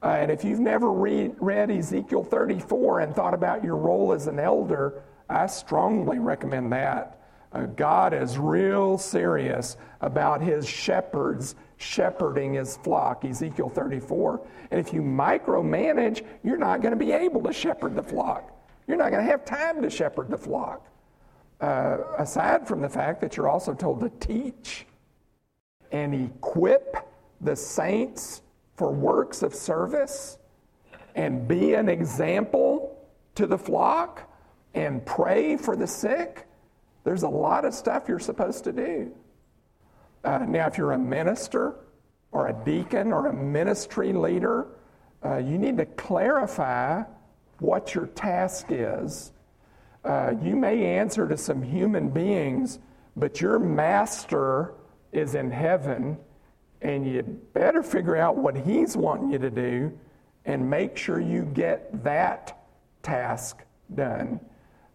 Uh, 0.02 0.16
and 0.18 0.30
if 0.30 0.44
you've 0.44 0.60
never 0.60 0.90
read, 0.90 1.34
read 1.40 1.70
Ezekiel 1.70 2.24
34 2.24 3.00
and 3.00 3.14
thought 3.14 3.34
about 3.34 3.62
your 3.62 3.76
role 3.76 4.12
as 4.12 4.26
an 4.26 4.38
elder, 4.38 5.02
I 5.28 5.46
strongly 5.46 6.18
recommend 6.18 6.72
that. 6.72 7.18
Uh, 7.52 7.66
God 7.66 8.14
is 8.14 8.38
real 8.38 8.96
serious 8.96 9.76
about 10.00 10.40
his 10.40 10.68
shepherds 10.68 11.54
shepherding 11.76 12.54
his 12.54 12.76
flock, 12.78 13.24
Ezekiel 13.24 13.68
34. 13.68 14.46
And 14.70 14.78
if 14.80 14.92
you 14.92 15.02
micromanage, 15.02 16.24
you're 16.44 16.58
not 16.58 16.80
going 16.80 16.92
to 16.92 17.04
be 17.04 17.12
able 17.12 17.42
to 17.42 17.52
shepherd 17.52 17.96
the 17.96 18.02
flock. 18.02 18.52
You're 18.86 18.98
not 18.98 19.10
going 19.10 19.24
to 19.24 19.30
have 19.30 19.44
time 19.44 19.82
to 19.82 19.90
shepherd 19.90 20.30
the 20.30 20.38
flock. 20.38 20.86
Uh, 21.60 21.98
aside 22.18 22.66
from 22.66 22.80
the 22.80 22.88
fact 22.88 23.20
that 23.20 23.36
you're 23.36 23.48
also 23.48 23.74
told 23.74 24.00
to 24.00 24.10
teach 24.26 24.86
and 25.92 26.14
equip 26.14 26.96
the 27.40 27.54
saints 27.54 28.42
for 28.80 28.90
works 28.90 29.42
of 29.42 29.54
service 29.54 30.38
and 31.14 31.46
be 31.46 31.74
an 31.74 31.86
example 31.86 33.06
to 33.34 33.46
the 33.46 33.58
flock 33.58 34.26
and 34.72 35.04
pray 35.04 35.54
for 35.54 35.76
the 35.76 35.86
sick. 35.86 36.46
There's 37.04 37.24
a 37.24 37.28
lot 37.28 37.66
of 37.66 37.74
stuff 37.74 38.04
you're 38.08 38.18
supposed 38.18 38.64
to 38.64 38.72
do. 38.72 39.12
Uh, 40.24 40.46
now, 40.48 40.66
if 40.66 40.78
you're 40.78 40.92
a 40.92 40.98
minister 40.98 41.74
or 42.32 42.48
a 42.48 42.54
deacon 42.64 43.12
or 43.12 43.26
a 43.26 43.34
ministry 43.34 44.14
leader, 44.14 44.68
uh, 45.26 45.36
you 45.36 45.58
need 45.58 45.76
to 45.76 45.84
clarify 45.84 47.02
what 47.58 47.94
your 47.94 48.06
task 48.06 48.68
is. 48.70 49.32
Uh, 50.06 50.32
you 50.42 50.56
may 50.56 50.86
answer 50.86 51.28
to 51.28 51.36
some 51.36 51.62
human 51.62 52.08
beings, 52.08 52.78
but 53.14 53.42
your 53.42 53.58
master 53.58 54.72
is 55.12 55.34
in 55.34 55.50
heaven 55.50 56.16
and 56.82 57.06
you 57.06 57.22
better 57.52 57.82
figure 57.82 58.16
out 58.16 58.36
what 58.36 58.56
He's 58.56 58.96
wanting 58.96 59.30
you 59.30 59.38
to 59.38 59.50
do 59.50 59.92
and 60.44 60.68
make 60.68 60.96
sure 60.96 61.20
you 61.20 61.42
get 61.54 62.02
that 62.02 62.64
task 63.02 63.62
done. 63.94 64.40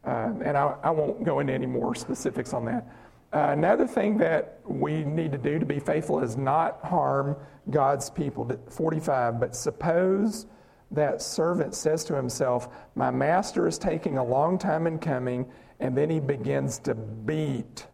Uh, 0.04 0.32
and 0.43 0.58
I, 0.58 0.76
I, 0.84 0.91
won't 0.91 1.24
go 1.24 1.39
into 1.39 1.54
any 1.54 1.65
more 1.65 1.95
specifics 1.95 2.54
on 2.54 2.65
that. 2.65 2.88
Uh, 3.34 3.48
another 3.50 3.88
thing 3.88 4.17
that 4.19 4.60
we 4.65 5.04
need 5.04 5.32
to 5.32 5.38
do 5.38 5.58
to 5.58 5.65
be 5.65 5.80
faithful 5.80 6.19
is 6.19 6.38
not 6.38 6.80
harm 6.84 7.36
God's 7.71 8.10
people. 8.10 8.50
45, 8.69 9.39
but 9.39 9.56
suppose 9.56 10.45
that 10.91 11.21
servant 11.21 11.74
says 11.74 12.04
to 12.06 12.15
himself, 12.15 12.69
My 12.95 13.10
master 13.12 13.67
is 13.67 13.78
taking 13.78 14.17
a 14.17 14.24
long 14.24 14.58
time 14.58 14.86
in 14.88 15.00
coming, 15.00 15.45
and 15.80 15.98
then 15.98 16.10
he 16.10 16.19
begins 16.19 16.80
to 16.80 16.93
beat 16.93 17.88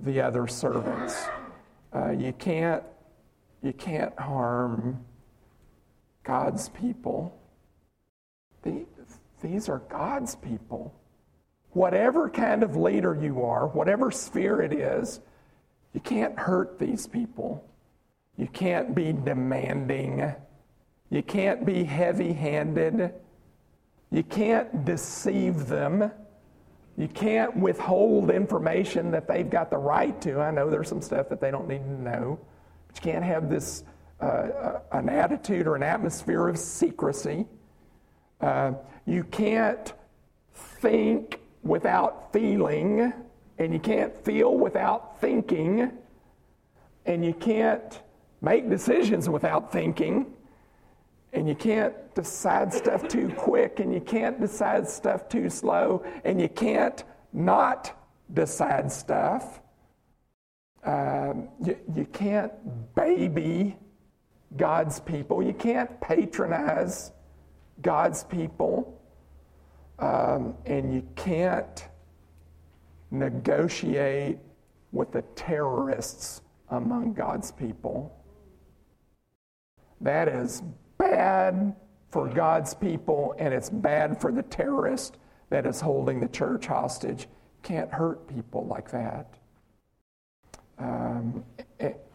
the 0.00 0.20
other 0.20 0.46
servants. 0.46 1.26
Uh, 1.94 2.10
you 2.10 2.32
can't 2.32 2.82
you 3.66 3.72
can't 3.72 4.16
harm 4.16 5.04
God's 6.22 6.68
people. 6.68 7.36
These 9.42 9.68
are 9.68 9.80
God's 9.90 10.36
people. 10.36 10.94
Whatever 11.72 12.30
kind 12.30 12.62
of 12.62 12.76
leader 12.76 13.18
you 13.20 13.42
are, 13.42 13.66
whatever 13.66 14.12
sphere 14.12 14.62
it 14.62 14.72
is, 14.72 15.20
you 15.92 16.00
can't 16.00 16.38
hurt 16.38 16.78
these 16.78 17.08
people. 17.08 17.68
You 18.36 18.46
can't 18.46 18.94
be 18.94 19.12
demanding. 19.12 20.32
You 21.10 21.22
can't 21.24 21.66
be 21.66 21.82
heavy 21.82 22.32
handed. 22.32 23.14
You 24.12 24.22
can't 24.22 24.84
deceive 24.84 25.66
them. 25.66 26.12
You 26.96 27.08
can't 27.08 27.56
withhold 27.56 28.30
information 28.30 29.10
that 29.10 29.26
they've 29.26 29.50
got 29.50 29.70
the 29.70 29.78
right 29.78 30.18
to. 30.22 30.40
I 30.40 30.52
know 30.52 30.70
there's 30.70 30.88
some 30.88 31.02
stuff 31.02 31.28
that 31.30 31.40
they 31.40 31.50
don't 31.50 31.66
need 31.66 31.82
to 31.82 32.00
know. 32.00 32.38
You 32.96 33.12
can't 33.12 33.24
have 33.24 33.48
this 33.48 33.84
uh, 34.20 34.24
uh, 34.24 34.80
an 34.92 35.10
attitude 35.10 35.66
or 35.66 35.76
an 35.76 35.82
atmosphere 35.82 36.48
of 36.48 36.58
secrecy. 36.58 37.46
Uh, 38.40 38.72
you 39.04 39.24
can't 39.24 39.92
think 40.54 41.40
without 41.62 42.32
feeling, 42.32 43.12
and 43.58 43.72
you 43.72 43.78
can't 43.78 44.16
feel 44.24 44.56
without 44.56 45.20
thinking, 45.20 45.92
and 47.04 47.24
you 47.24 47.34
can't 47.34 48.00
make 48.40 48.70
decisions 48.70 49.28
without 49.28 49.70
thinking, 49.70 50.32
and 51.32 51.46
you 51.46 51.54
can't 51.54 51.94
decide 52.14 52.72
stuff 52.72 53.06
too 53.08 53.28
quick, 53.36 53.80
and 53.80 53.92
you 53.92 54.00
can't 54.00 54.40
decide 54.40 54.88
stuff 54.88 55.28
too 55.28 55.50
slow, 55.50 56.02
and 56.24 56.40
you 56.40 56.48
can't 56.48 57.04
not 57.34 57.92
decide 58.32 58.90
stuff. 58.90 59.60
Um, 60.86 61.48
you, 61.62 61.76
you 61.94 62.04
can't 62.06 62.52
baby 62.94 63.76
God's 64.56 65.00
people. 65.00 65.42
You 65.42 65.52
can't 65.52 66.00
patronize 66.00 67.12
God's 67.82 68.24
people. 68.24 69.00
Um, 69.98 70.54
and 70.66 70.94
you 70.94 71.02
can't 71.16 71.88
negotiate 73.10 74.38
with 74.92 75.12
the 75.12 75.22
terrorists 75.34 76.42
among 76.70 77.14
God's 77.14 77.50
people. 77.50 78.12
That 80.00 80.28
is 80.28 80.62
bad 80.98 81.74
for 82.10 82.28
God's 82.28 82.74
people, 82.74 83.34
and 83.38 83.52
it's 83.52 83.70
bad 83.70 84.20
for 84.20 84.30
the 84.32 84.42
terrorist 84.42 85.16
that 85.50 85.66
is 85.66 85.80
holding 85.80 86.20
the 86.20 86.28
church 86.28 86.66
hostage. 86.66 87.28
Can't 87.62 87.92
hurt 87.92 88.26
people 88.28 88.66
like 88.66 88.90
that. 88.90 89.34
Um, 90.78 91.44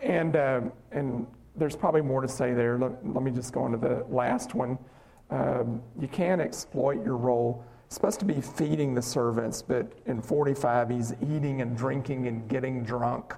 and, 0.01 0.35
uh, 0.35 0.61
and 0.91 1.27
there's 1.55 1.75
probably 1.75 2.01
more 2.01 2.21
to 2.21 2.27
say 2.27 2.53
there. 2.53 2.77
Let, 2.77 3.05
let 3.05 3.23
me 3.23 3.31
just 3.31 3.53
go 3.53 3.63
on 3.63 3.71
to 3.71 3.77
the 3.77 4.05
last 4.09 4.55
one. 4.55 4.77
Um, 5.29 5.81
you 5.99 6.07
can't 6.07 6.41
exploit 6.41 7.03
your 7.05 7.17
role. 7.17 7.63
It's 7.85 7.95
supposed 7.95 8.19
to 8.19 8.25
be 8.25 8.39
feeding 8.39 8.93
the 8.93 9.01
servants, 9.01 9.61
but 9.61 9.91
in 10.05 10.21
45, 10.21 10.89
he's 10.89 11.13
eating 11.21 11.61
and 11.61 11.75
drinking 11.75 12.27
and 12.27 12.47
getting 12.47 12.83
drunk, 12.83 13.33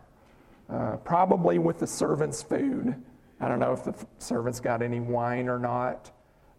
uh, 0.69 0.97
probably 0.97 1.59
with 1.59 1.79
the 1.79 1.87
servants' 1.87 2.43
food. 2.43 2.95
I 3.39 3.47
don't 3.47 3.59
know 3.59 3.73
if 3.73 3.83
the 3.83 3.95
servants 4.19 4.59
got 4.59 4.81
any 4.81 4.99
wine 4.99 5.49
or 5.49 5.59
not, 5.59 6.11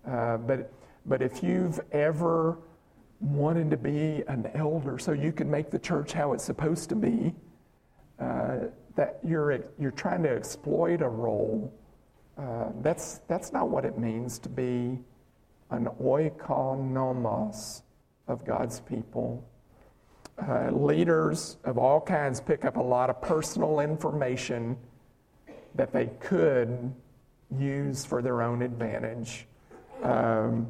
uh, 0.07 0.39
but, 0.39 0.73
but 1.07 1.23
if 1.23 1.43
you've 1.43 1.81
ever 1.93 2.59
wanted 3.21 3.71
to 3.71 3.77
be 3.77 4.23
an 4.29 4.51
elder 4.55 4.99
so 4.99 5.13
you 5.13 5.33
can 5.33 5.51
make 5.51 5.71
the 5.71 5.79
church 5.79 6.13
how 6.13 6.33
it's 6.33 6.45
supposed 6.45 6.89
to 6.91 6.97
be, 6.97 7.35
uh, 8.21 8.57
that 8.97 9.19
you're, 9.25 9.65
you're 9.79 9.91
trying 9.91 10.23
to 10.23 10.31
exploit 10.31 11.03
a 11.03 11.09
role. 11.09 11.73
Uh, 12.39 12.71
that's, 12.81 13.21
that's 13.29 13.53
not 13.53 13.69
what 13.69 13.85
it 13.85 13.99
means 13.99 14.39
to 14.41 14.49
be 14.49 14.99
an 15.71 15.89
oikonomos 16.03 17.83
of 18.29 18.45
God's 18.45 18.81
people. 18.81 19.45
Uh, 20.49 20.71
leaders 20.71 21.59
of 21.65 21.79
all 21.79 22.01
kinds 22.01 22.41
pick 22.41 22.65
up 22.65 22.77
a 22.77 22.83
lot 22.83 23.09
of 23.09 23.21
personal 23.23 23.81
information 23.81 24.77
that 25.75 25.93
they 25.93 26.07
could 26.21 26.93
use 27.59 28.05
for 28.05 28.23
their 28.23 28.43
own 28.43 28.63
advantage. 28.63 29.47
Um, 30.03 30.69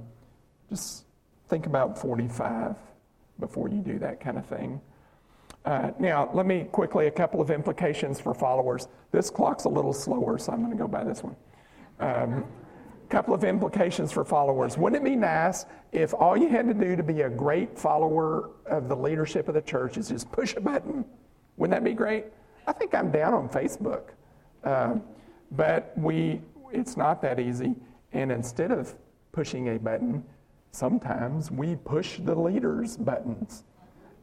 Just 0.70 1.05
think 1.49 1.66
about 1.66 1.99
45 1.99 2.76
before 3.40 3.68
you 3.68 3.80
do 3.80 3.99
that 3.99 4.20
kind 4.20 4.38
of 4.38 4.47
thing. 4.47 4.80
Uh, 5.64 5.90
now, 5.98 6.30
let 6.34 6.46
me 6.46 6.64
quickly, 6.72 7.06
a 7.06 7.10
couple 7.10 7.40
of 7.40 7.50
implications 7.50 8.20
for 8.20 8.34
followers. 8.34 8.88
This 9.12 9.30
clock's 9.30 9.64
a 9.64 9.68
little 9.68 9.94
slower, 9.94 10.38
so 10.38 10.52
I'm 10.52 10.58
going 10.58 10.70
to 10.70 10.76
go 10.76 10.88
by 10.88 11.04
this 11.04 11.22
one. 11.22 11.36
Um, 12.00 12.44
couple 13.08 13.34
of 13.34 13.44
implications 13.44 14.10
for 14.10 14.24
followers. 14.24 14.76
Wouldn't 14.76 15.00
it 15.00 15.08
be 15.08 15.14
nice 15.14 15.66
if 15.92 16.12
all 16.14 16.36
you 16.36 16.48
had 16.48 16.66
to 16.66 16.74
do 16.74 16.96
to 16.96 17.02
be 17.02 17.22
a 17.22 17.30
great 17.30 17.78
follower 17.78 18.50
of 18.66 18.88
the 18.88 18.96
leadership 18.96 19.46
of 19.46 19.54
the 19.54 19.62
church 19.62 19.96
is 19.96 20.08
just 20.08 20.32
push 20.32 20.56
a 20.56 20.60
button? 20.60 21.04
Wouldn't 21.56 21.76
that 21.76 21.84
be 21.84 21.94
great? 21.94 22.24
I 22.66 22.72
think 22.72 22.94
I'm 22.94 23.10
down 23.12 23.34
on 23.34 23.48
Facebook. 23.48 24.10
Uh, 24.64 24.96
but 25.52 25.92
we, 25.96 26.40
it's 26.72 26.96
not 26.96 27.22
that 27.22 27.38
easy. 27.38 27.76
And 28.12 28.32
instead 28.32 28.72
of 28.72 28.94
pushing 29.30 29.76
a 29.76 29.78
button, 29.78 30.24
sometimes 30.72 31.50
we 31.50 31.76
push 31.76 32.18
the 32.18 32.34
leaders' 32.34 32.96
buttons 32.96 33.62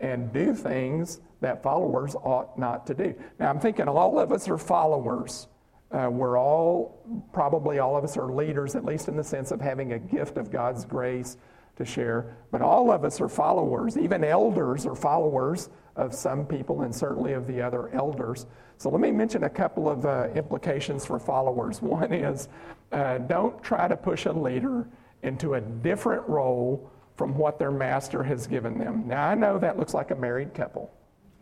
and 0.02 0.34
do 0.34 0.54
things 0.54 1.22
that 1.40 1.64
followers 1.64 2.16
ought 2.16 2.58
not 2.58 2.86
to 2.88 2.94
do. 2.94 3.16
Now, 3.40 3.50
I'm 3.50 3.60
thinking 3.60 3.88
all 3.88 4.20
of 4.20 4.32
us 4.32 4.50
are 4.50 4.58
followers. 4.58 5.48
Uh, 5.92 6.10
we're 6.12 6.38
all, 6.40 7.04
probably 7.34 7.80
all 7.80 7.96
of 7.98 8.04
us 8.04 8.18
are 8.18 8.32
leaders, 8.32 8.76
at 8.76 8.86
least 8.86 9.08
in 9.08 9.16
the 9.16 9.24
sense 9.24 9.52
of 9.52 9.62
having 9.62 9.94
a 9.94 10.00
gift 10.00 10.38
of 10.38 10.52
God's 10.52 10.86
grace 10.86 11.38
to 11.76 11.86
share. 11.86 12.38
But 12.52 12.62
all 12.62 12.92
of 12.92 13.04
us 13.04 13.22
are 13.22 13.30
followers. 13.30 13.98
Even 13.98 14.24
elders 14.24 14.86
are 14.86 14.96
followers 14.96 15.70
of 15.96 16.14
some 16.14 16.46
people 16.46 16.82
and 16.82 16.94
certainly 16.94 17.34
of 17.34 17.48
the 17.48 17.62
other 17.62 17.90
elders. 17.94 18.46
So 18.78 18.90
let 18.90 19.02
me 19.02 19.12
mention 19.12 19.44
a 19.44 19.50
couple 19.50 19.90
of 19.90 20.06
uh, 20.06 20.30
implications 20.34 21.06
for 21.06 21.20
followers. 21.20 21.82
One 21.82 22.14
is 22.14 22.48
uh, 22.92 23.20
don't 23.20 23.62
try 23.64 23.88
to 23.88 23.98
push 23.98 24.26
a 24.26 24.32
leader 24.32 24.88
into 25.24 25.56
a 25.56 25.62
different 25.62 26.28
role 26.28 26.90
from 27.22 27.38
what 27.38 27.60
their 27.60 27.70
master 27.70 28.24
has 28.24 28.48
given 28.48 28.80
them. 28.80 29.04
Now, 29.06 29.28
I 29.28 29.36
know 29.36 29.60
that 29.60 29.78
looks 29.78 29.94
like 29.94 30.10
a 30.10 30.16
married 30.16 30.56
couple, 30.56 30.92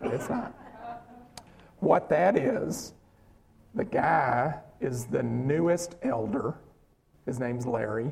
but 0.02 0.14
it's 0.14 0.30
not. 0.30 0.54
What 1.80 2.10
that 2.10 2.36
is, 2.36 2.92
the 3.76 3.86
guy 3.86 4.60
is 4.82 5.06
the 5.06 5.24
newest 5.24 5.96
elder. 6.02 6.56
His 7.26 7.40
name's 7.40 7.66
Larry. 7.66 8.12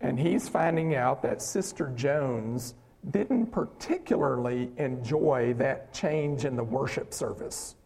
And 0.00 0.18
he's 0.18 0.48
finding 0.48 0.96
out 0.96 1.22
that 1.22 1.40
Sister 1.40 1.92
Jones 1.94 2.74
didn't 3.12 3.52
particularly 3.52 4.72
enjoy 4.76 5.54
that 5.58 5.94
change 5.94 6.44
in 6.44 6.56
the 6.56 6.64
worship 6.64 7.14
service. 7.14 7.76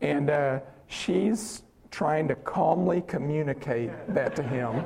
And 0.00 0.30
uh, 0.30 0.60
she's 0.86 1.64
trying 1.90 2.28
to 2.28 2.36
calmly 2.36 3.02
communicate 3.08 3.90
that 4.14 4.36
to 4.36 4.44
him 4.44 4.84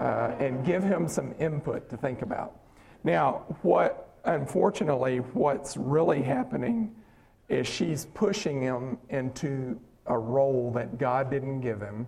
uh, 0.00 0.34
and 0.38 0.64
give 0.64 0.82
him 0.82 1.06
some 1.06 1.34
input 1.38 1.88
to 1.90 1.96
think 1.96 2.22
about. 2.22 2.56
Now, 3.04 3.44
what 3.62 4.10
unfortunately, 4.24 5.18
what's 5.18 5.76
really 5.76 6.22
happening 6.22 6.94
is 7.48 7.66
she's 7.66 8.06
pushing 8.06 8.60
him 8.60 8.98
into 9.08 9.78
a 10.06 10.18
role 10.18 10.70
that 10.72 10.98
God 10.98 11.30
didn't 11.30 11.60
give 11.60 11.80
him. 11.80 12.06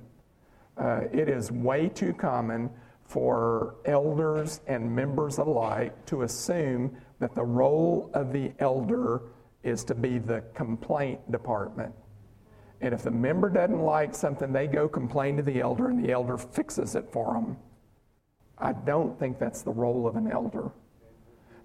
Uh, 0.76 1.02
it 1.12 1.28
is 1.28 1.50
way 1.50 1.88
too 1.88 2.12
common 2.12 2.70
for 3.04 3.74
elders 3.84 4.60
and 4.66 4.90
members 4.94 5.38
alike 5.38 6.04
to 6.06 6.22
assume 6.22 6.96
that 7.18 7.34
the 7.34 7.44
role 7.44 8.10
of 8.14 8.32
the 8.32 8.52
elder 8.58 9.22
is 9.62 9.84
to 9.84 9.94
be 9.94 10.18
the 10.18 10.42
complaint 10.54 11.30
department. 11.30 11.94
And 12.80 12.92
if 12.94 13.02
the 13.02 13.10
member 13.10 13.48
doesn't 13.48 13.80
like 13.80 14.14
something, 14.14 14.52
they 14.52 14.66
go 14.66 14.88
complain 14.88 15.36
to 15.36 15.42
the 15.42 15.60
elder 15.60 15.88
and 15.88 16.02
the 16.02 16.10
elder 16.10 16.36
fixes 16.36 16.94
it 16.94 17.08
for 17.12 17.34
them. 17.34 17.56
I 18.58 18.72
don't 18.72 19.18
think 19.18 19.38
that's 19.38 19.62
the 19.62 19.70
role 19.70 20.06
of 20.06 20.16
an 20.16 20.30
elder. 20.30 20.70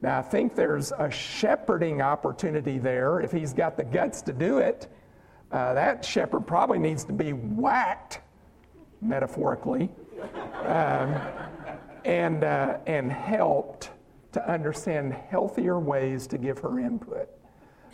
Now, 0.01 0.19
I 0.19 0.21
think 0.21 0.55
there's 0.55 0.91
a 0.91 1.09
shepherding 1.09 2.01
opportunity 2.01 2.77
there 2.77 3.19
if 3.19 3.31
he's 3.31 3.53
got 3.53 3.77
the 3.77 3.83
guts 3.83 4.21
to 4.23 4.33
do 4.33 4.59
it. 4.59 4.87
Uh, 5.51 5.73
that 5.73 6.05
shepherd 6.05 6.45
probably 6.45 6.77
needs 6.77 7.03
to 7.05 7.13
be 7.13 7.33
whacked, 7.33 8.19
metaphorically, 9.01 9.89
um, 10.65 11.19
and, 12.05 12.43
uh, 12.43 12.77
and 12.85 13.11
helped 13.11 13.91
to 14.33 14.49
understand 14.49 15.13
healthier 15.13 15.79
ways 15.79 16.27
to 16.27 16.37
give 16.37 16.59
her 16.59 16.79
input. 16.79 17.29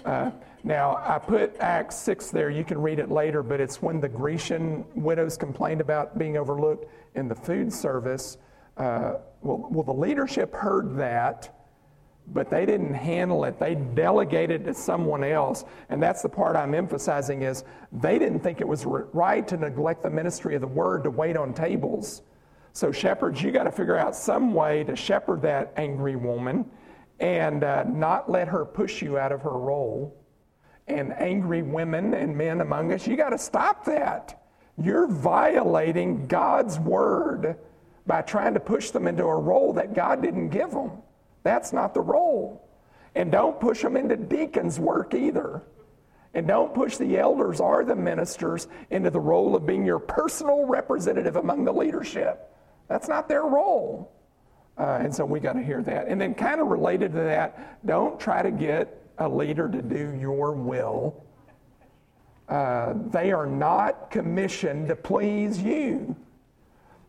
Uh, 0.04 0.32
now, 0.64 0.98
I 1.06 1.20
put 1.20 1.56
Acts 1.60 1.96
6 1.98 2.32
there. 2.32 2.50
You 2.50 2.64
can 2.64 2.82
read 2.82 3.00
it 3.00 3.12
later, 3.12 3.44
but 3.44 3.62
it's 3.62 3.82
when 3.82 4.00
the 4.00 4.10
Grecian 4.10 4.84
widows 4.96 5.38
complained 5.38 5.80
about 5.80 6.18
being 6.18 6.38
overlooked 6.38 6.86
in 7.16 7.28
the 7.28 7.36
food 7.36 7.72
service. 7.72 8.38
Uh, 8.78 9.14
well, 9.42 9.68
well, 9.72 9.84
the 9.84 9.94
leadership 9.94 10.54
heard 10.54 10.98
that 10.98 11.54
but 12.28 12.50
they 12.50 12.66
didn't 12.66 12.94
handle 12.94 13.44
it. 13.46 13.60
They 13.60 13.76
delegated 13.76 14.62
it 14.62 14.66
to 14.66 14.74
someone 14.74 15.24
else. 15.24 15.66
And 15.90 16.02
that's 16.02 16.22
the 16.22 16.30
part 16.30 16.56
I'm 16.56 16.74
emphasizing 16.74 17.42
is 17.42 17.64
they 17.92 18.18
didn't 18.18 18.40
think 18.40 18.62
it 18.62 18.68
was 18.68 18.86
right 18.86 19.48
to 19.48 19.58
neglect 19.58 20.04
the 20.04 20.10
ministry 20.10 20.56
of 20.56 20.62
the 20.62 20.68
word 20.68 21.04
to 21.04 21.10
wait 21.10 21.36
on 21.36 21.54
tables. 21.54 22.22
So 22.72 22.92
shepherds, 22.92 23.42
you 23.42 23.52
got 23.52 23.64
to 23.64 23.72
figure 23.72 23.98
out 23.98 24.16
some 24.16 24.54
way 24.54 24.84
to 24.86 24.96
shepherd 24.96 25.42
that 25.44 25.74
angry 25.76 26.16
woman 26.16 26.66
and 27.20 27.64
uh, 27.64 27.84
not 27.84 28.32
let 28.32 28.48
her 28.48 28.66
push 28.66 29.02
you 29.02 29.18
out 29.18 29.32
of 29.32 29.42
her 29.42 29.58
role. 29.58 30.18
And 30.88 31.14
angry 31.14 31.62
women 31.62 32.14
and 32.14 32.36
men 32.36 32.62
among 32.62 32.92
us, 32.92 33.06
you 33.08 33.16
got 33.16 33.30
to 33.30 33.38
stop 33.38 33.86
that. 33.86 34.44
You're 34.78 35.08
violating 35.08 36.28
God's 36.28 36.80
word 36.80 37.58
by 38.06 38.22
trying 38.22 38.54
to 38.54 38.60
push 38.60 38.92
them 38.92 39.08
into 39.08 39.24
a 39.24 39.36
role 39.36 39.74
that 39.74 39.94
God 39.94 40.22
didn't 40.22 40.50
give 40.50 40.72
them. 40.72 40.92
That's 41.44 41.74
not 41.74 41.94
the 41.94 42.02
role. 42.02 42.68
And 43.16 43.32
don't 43.32 43.60
push 43.60 43.82
them 43.82 43.96
into 43.96 44.18
deacons' 44.18 44.80
work 44.80 45.14
either. 45.14 45.62
And 46.34 46.48
don't 46.48 46.74
push 46.74 46.98
the 46.98 47.18
elders 47.18 47.60
or 47.60 47.86
the 47.86 47.96
ministers 47.96 48.68
into 48.90 49.12
the 49.12 49.20
role 49.20 49.56
of 49.56 49.66
being 49.66 49.86
your 49.86 50.00
personal 50.00 50.66
representative 50.66 51.36
among 51.36 51.64
the 51.64 51.72
leadership. 51.72 52.50
That's 52.88 53.08
not 53.08 53.30
their 53.30 53.44
role. 53.44 54.12
Uh, 54.78 55.00
and 55.02 55.14
so 55.14 55.24
we 55.24 55.40
got 55.40 55.54
to 55.54 55.62
hear 55.62 55.84
that. 55.84 56.08
And 56.08 56.20
then, 56.20 56.34
kind 56.34 56.60
of 56.60 56.68
related 56.68 57.12
to 57.12 57.20
that, 57.20 57.86
don't 57.86 58.20
try 58.20 58.42
to 58.42 58.50
get 58.50 59.00
a 59.20 59.30
leader 59.30 59.70
to 59.70 59.82
do 59.82 60.18
your 60.20 60.54
will. 60.54 61.24
Uh, 62.50 62.94
they 63.12 63.32
are 63.32 63.46
not 63.46 64.10
commissioned 64.10 64.88
to 64.88 64.96
please 64.96 65.62
you. 65.62 66.16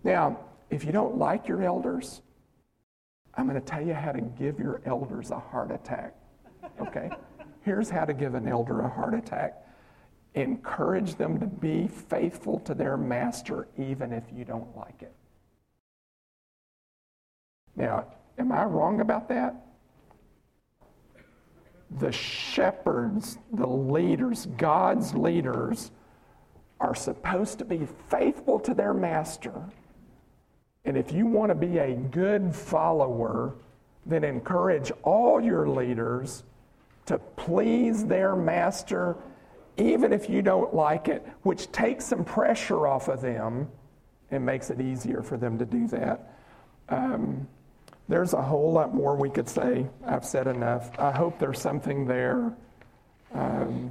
Now, 0.05 0.39
if 0.75 0.85
you 0.85 0.91
don't 0.91 1.17
like 1.17 1.47
your 1.47 1.63
elders, 1.63 2.21
I'm 3.37 3.49
going 3.49 3.61
to 3.61 3.65
tell 3.65 3.81
you 3.81 3.95
how 3.95 4.11
to 4.11 4.21
give 4.21 4.59
your 4.59 4.83
elders 4.85 5.31
a 5.31 5.39
heart 5.39 5.71
attack. 5.71 6.15
Okay? 6.81 7.11
Here's 7.63 7.89
how 7.89 8.05
to 8.05 8.13
give 8.13 8.35
an 8.35 8.49
elder 8.49 8.81
a 8.81 8.89
heart 8.89 9.15
attack 9.15 9.61
encourage 10.35 11.15
them 11.15 11.39
to 11.39 11.47
be 11.47 11.87
faithful 11.87 12.59
to 12.59 12.75
their 12.75 12.97
master, 12.97 13.69
even 13.79 14.13
if 14.13 14.25
you 14.35 14.45
don't 14.45 14.77
like 14.77 15.01
it. 15.01 15.15
Now, 17.77 18.07
am 18.37 18.51
I 18.51 18.65
wrong 18.65 19.01
about 19.01 19.29
that? 19.29 19.55
The 22.01 22.11
shepherds, 22.11 23.39
the 23.53 23.69
leaders, 23.69 24.47
God's 24.57 25.15
leaders, 25.15 25.93
are 26.81 26.97
supposed 26.97 27.61
to 27.61 27.65
be 27.65 27.87
faithful 28.09 28.59
to 28.59 28.75
their 28.75 28.93
master 28.93 29.55
and 30.85 30.97
if 30.97 31.13
you 31.13 31.27
want 31.27 31.51
to 31.51 31.55
be 31.55 31.79
a 31.79 31.95
good 31.95 32.55
follower, 32.55 33.55
then 34.07 34.25
encourage 34.25 34.93
all 35.03 35.41
your 35.41 35.69
leaders 35.69 36.43
to 37.07 37.19
please 37.37 38.05
their 38.05 38.37
master, 38.37 39.17
even 39.77 40.13
if 40.13 40.29
you 40.29 40.43
don't 40.43 40.75
like 40.75 41.09
it, 41.09 41.27
which 41.43 41.71
takes 41.73 42.05
some 42.05 42.25
pressure 42.25 42.87
off 42.87 43.09
of 43.09 43.21
them 43.21 43.69
and 44.31 44.45
makes 44.45 44.71
it 44.71 44.81
easier 44.81 45.23
for 45.23 45.37
them 45.37 45.59
to 45.59 45.65
do 45.65 45.87
that. 45.89 46.35
Um, 46.89 47.49
there's 48.09 48.35
a 48.35 48.43
whole 48.43 48.73
lot 48.73 48.95
more 48.95 49.17
we 49.17 49.31
could 49.31 49.49
say. 49.49 49.87
I've 50.07 50.25
said 50.25 50.47
enough. 50.47 50.99
I 50.99 51.11
hope 51.11 51.39
there's 51.39 51.61
something 51.61 52.07
there 52.07 52.55
um, 53.33 53.91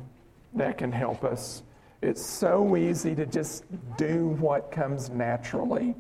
that 0.54 0.78
can 0.78 0.92
help 0.92 1.24
us. 1.24 1.64
It's 2.04 2.24
so 2.24 2.76
easy 2.76 3.16
to 3.16 3.26
just 3.26 3.64
do 3.98 4.28
what 4.40 4.72
comes 4.72 5.10
naturally. 5.10 5.96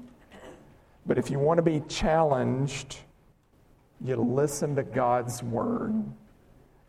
But 1.06 1.18
if 1.18 1.30
you 1.30 1.40
want 1.40 1.58
to 1.58 1.64
be 1.64 1.82
challenged, 1.88 2.98
you 4.04 4.16
listen 4.16 4.76
to 4.76 4.84
God's 4.84 5.44
word. 5.44 6.04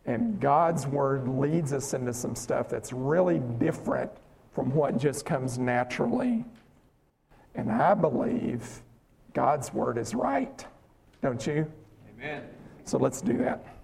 And 0.05 0.39
God's 0.39 0.85
word 0.85 1.27
leads 1.27 1.73
us 1.73 1.93
into 1.93 2.13
some 2.13 2.35
stuff 2.35 2.69
that's 2.69 2.93
really 2.93 3.39
different 3.57 4.11
from 4.53 4.73
what 4.73 4.97
just 4.97 5.25
comes 5.25 5.57
naturally. 5.57 6.45
And 7.55 7.71
I 7.71 7.93
believe 7.93 8.83
God's 9.33 9.73
word 9.73 9.97
is 9.97 10.13
right. 10.13 10.65
Don't 11.21 11.45
you? 11.45 11.71
Amen. 12.17 12.43
So 12.83 12.97
let's 12.97 13.21
do 13.21 13.37
that. 13.39 13.74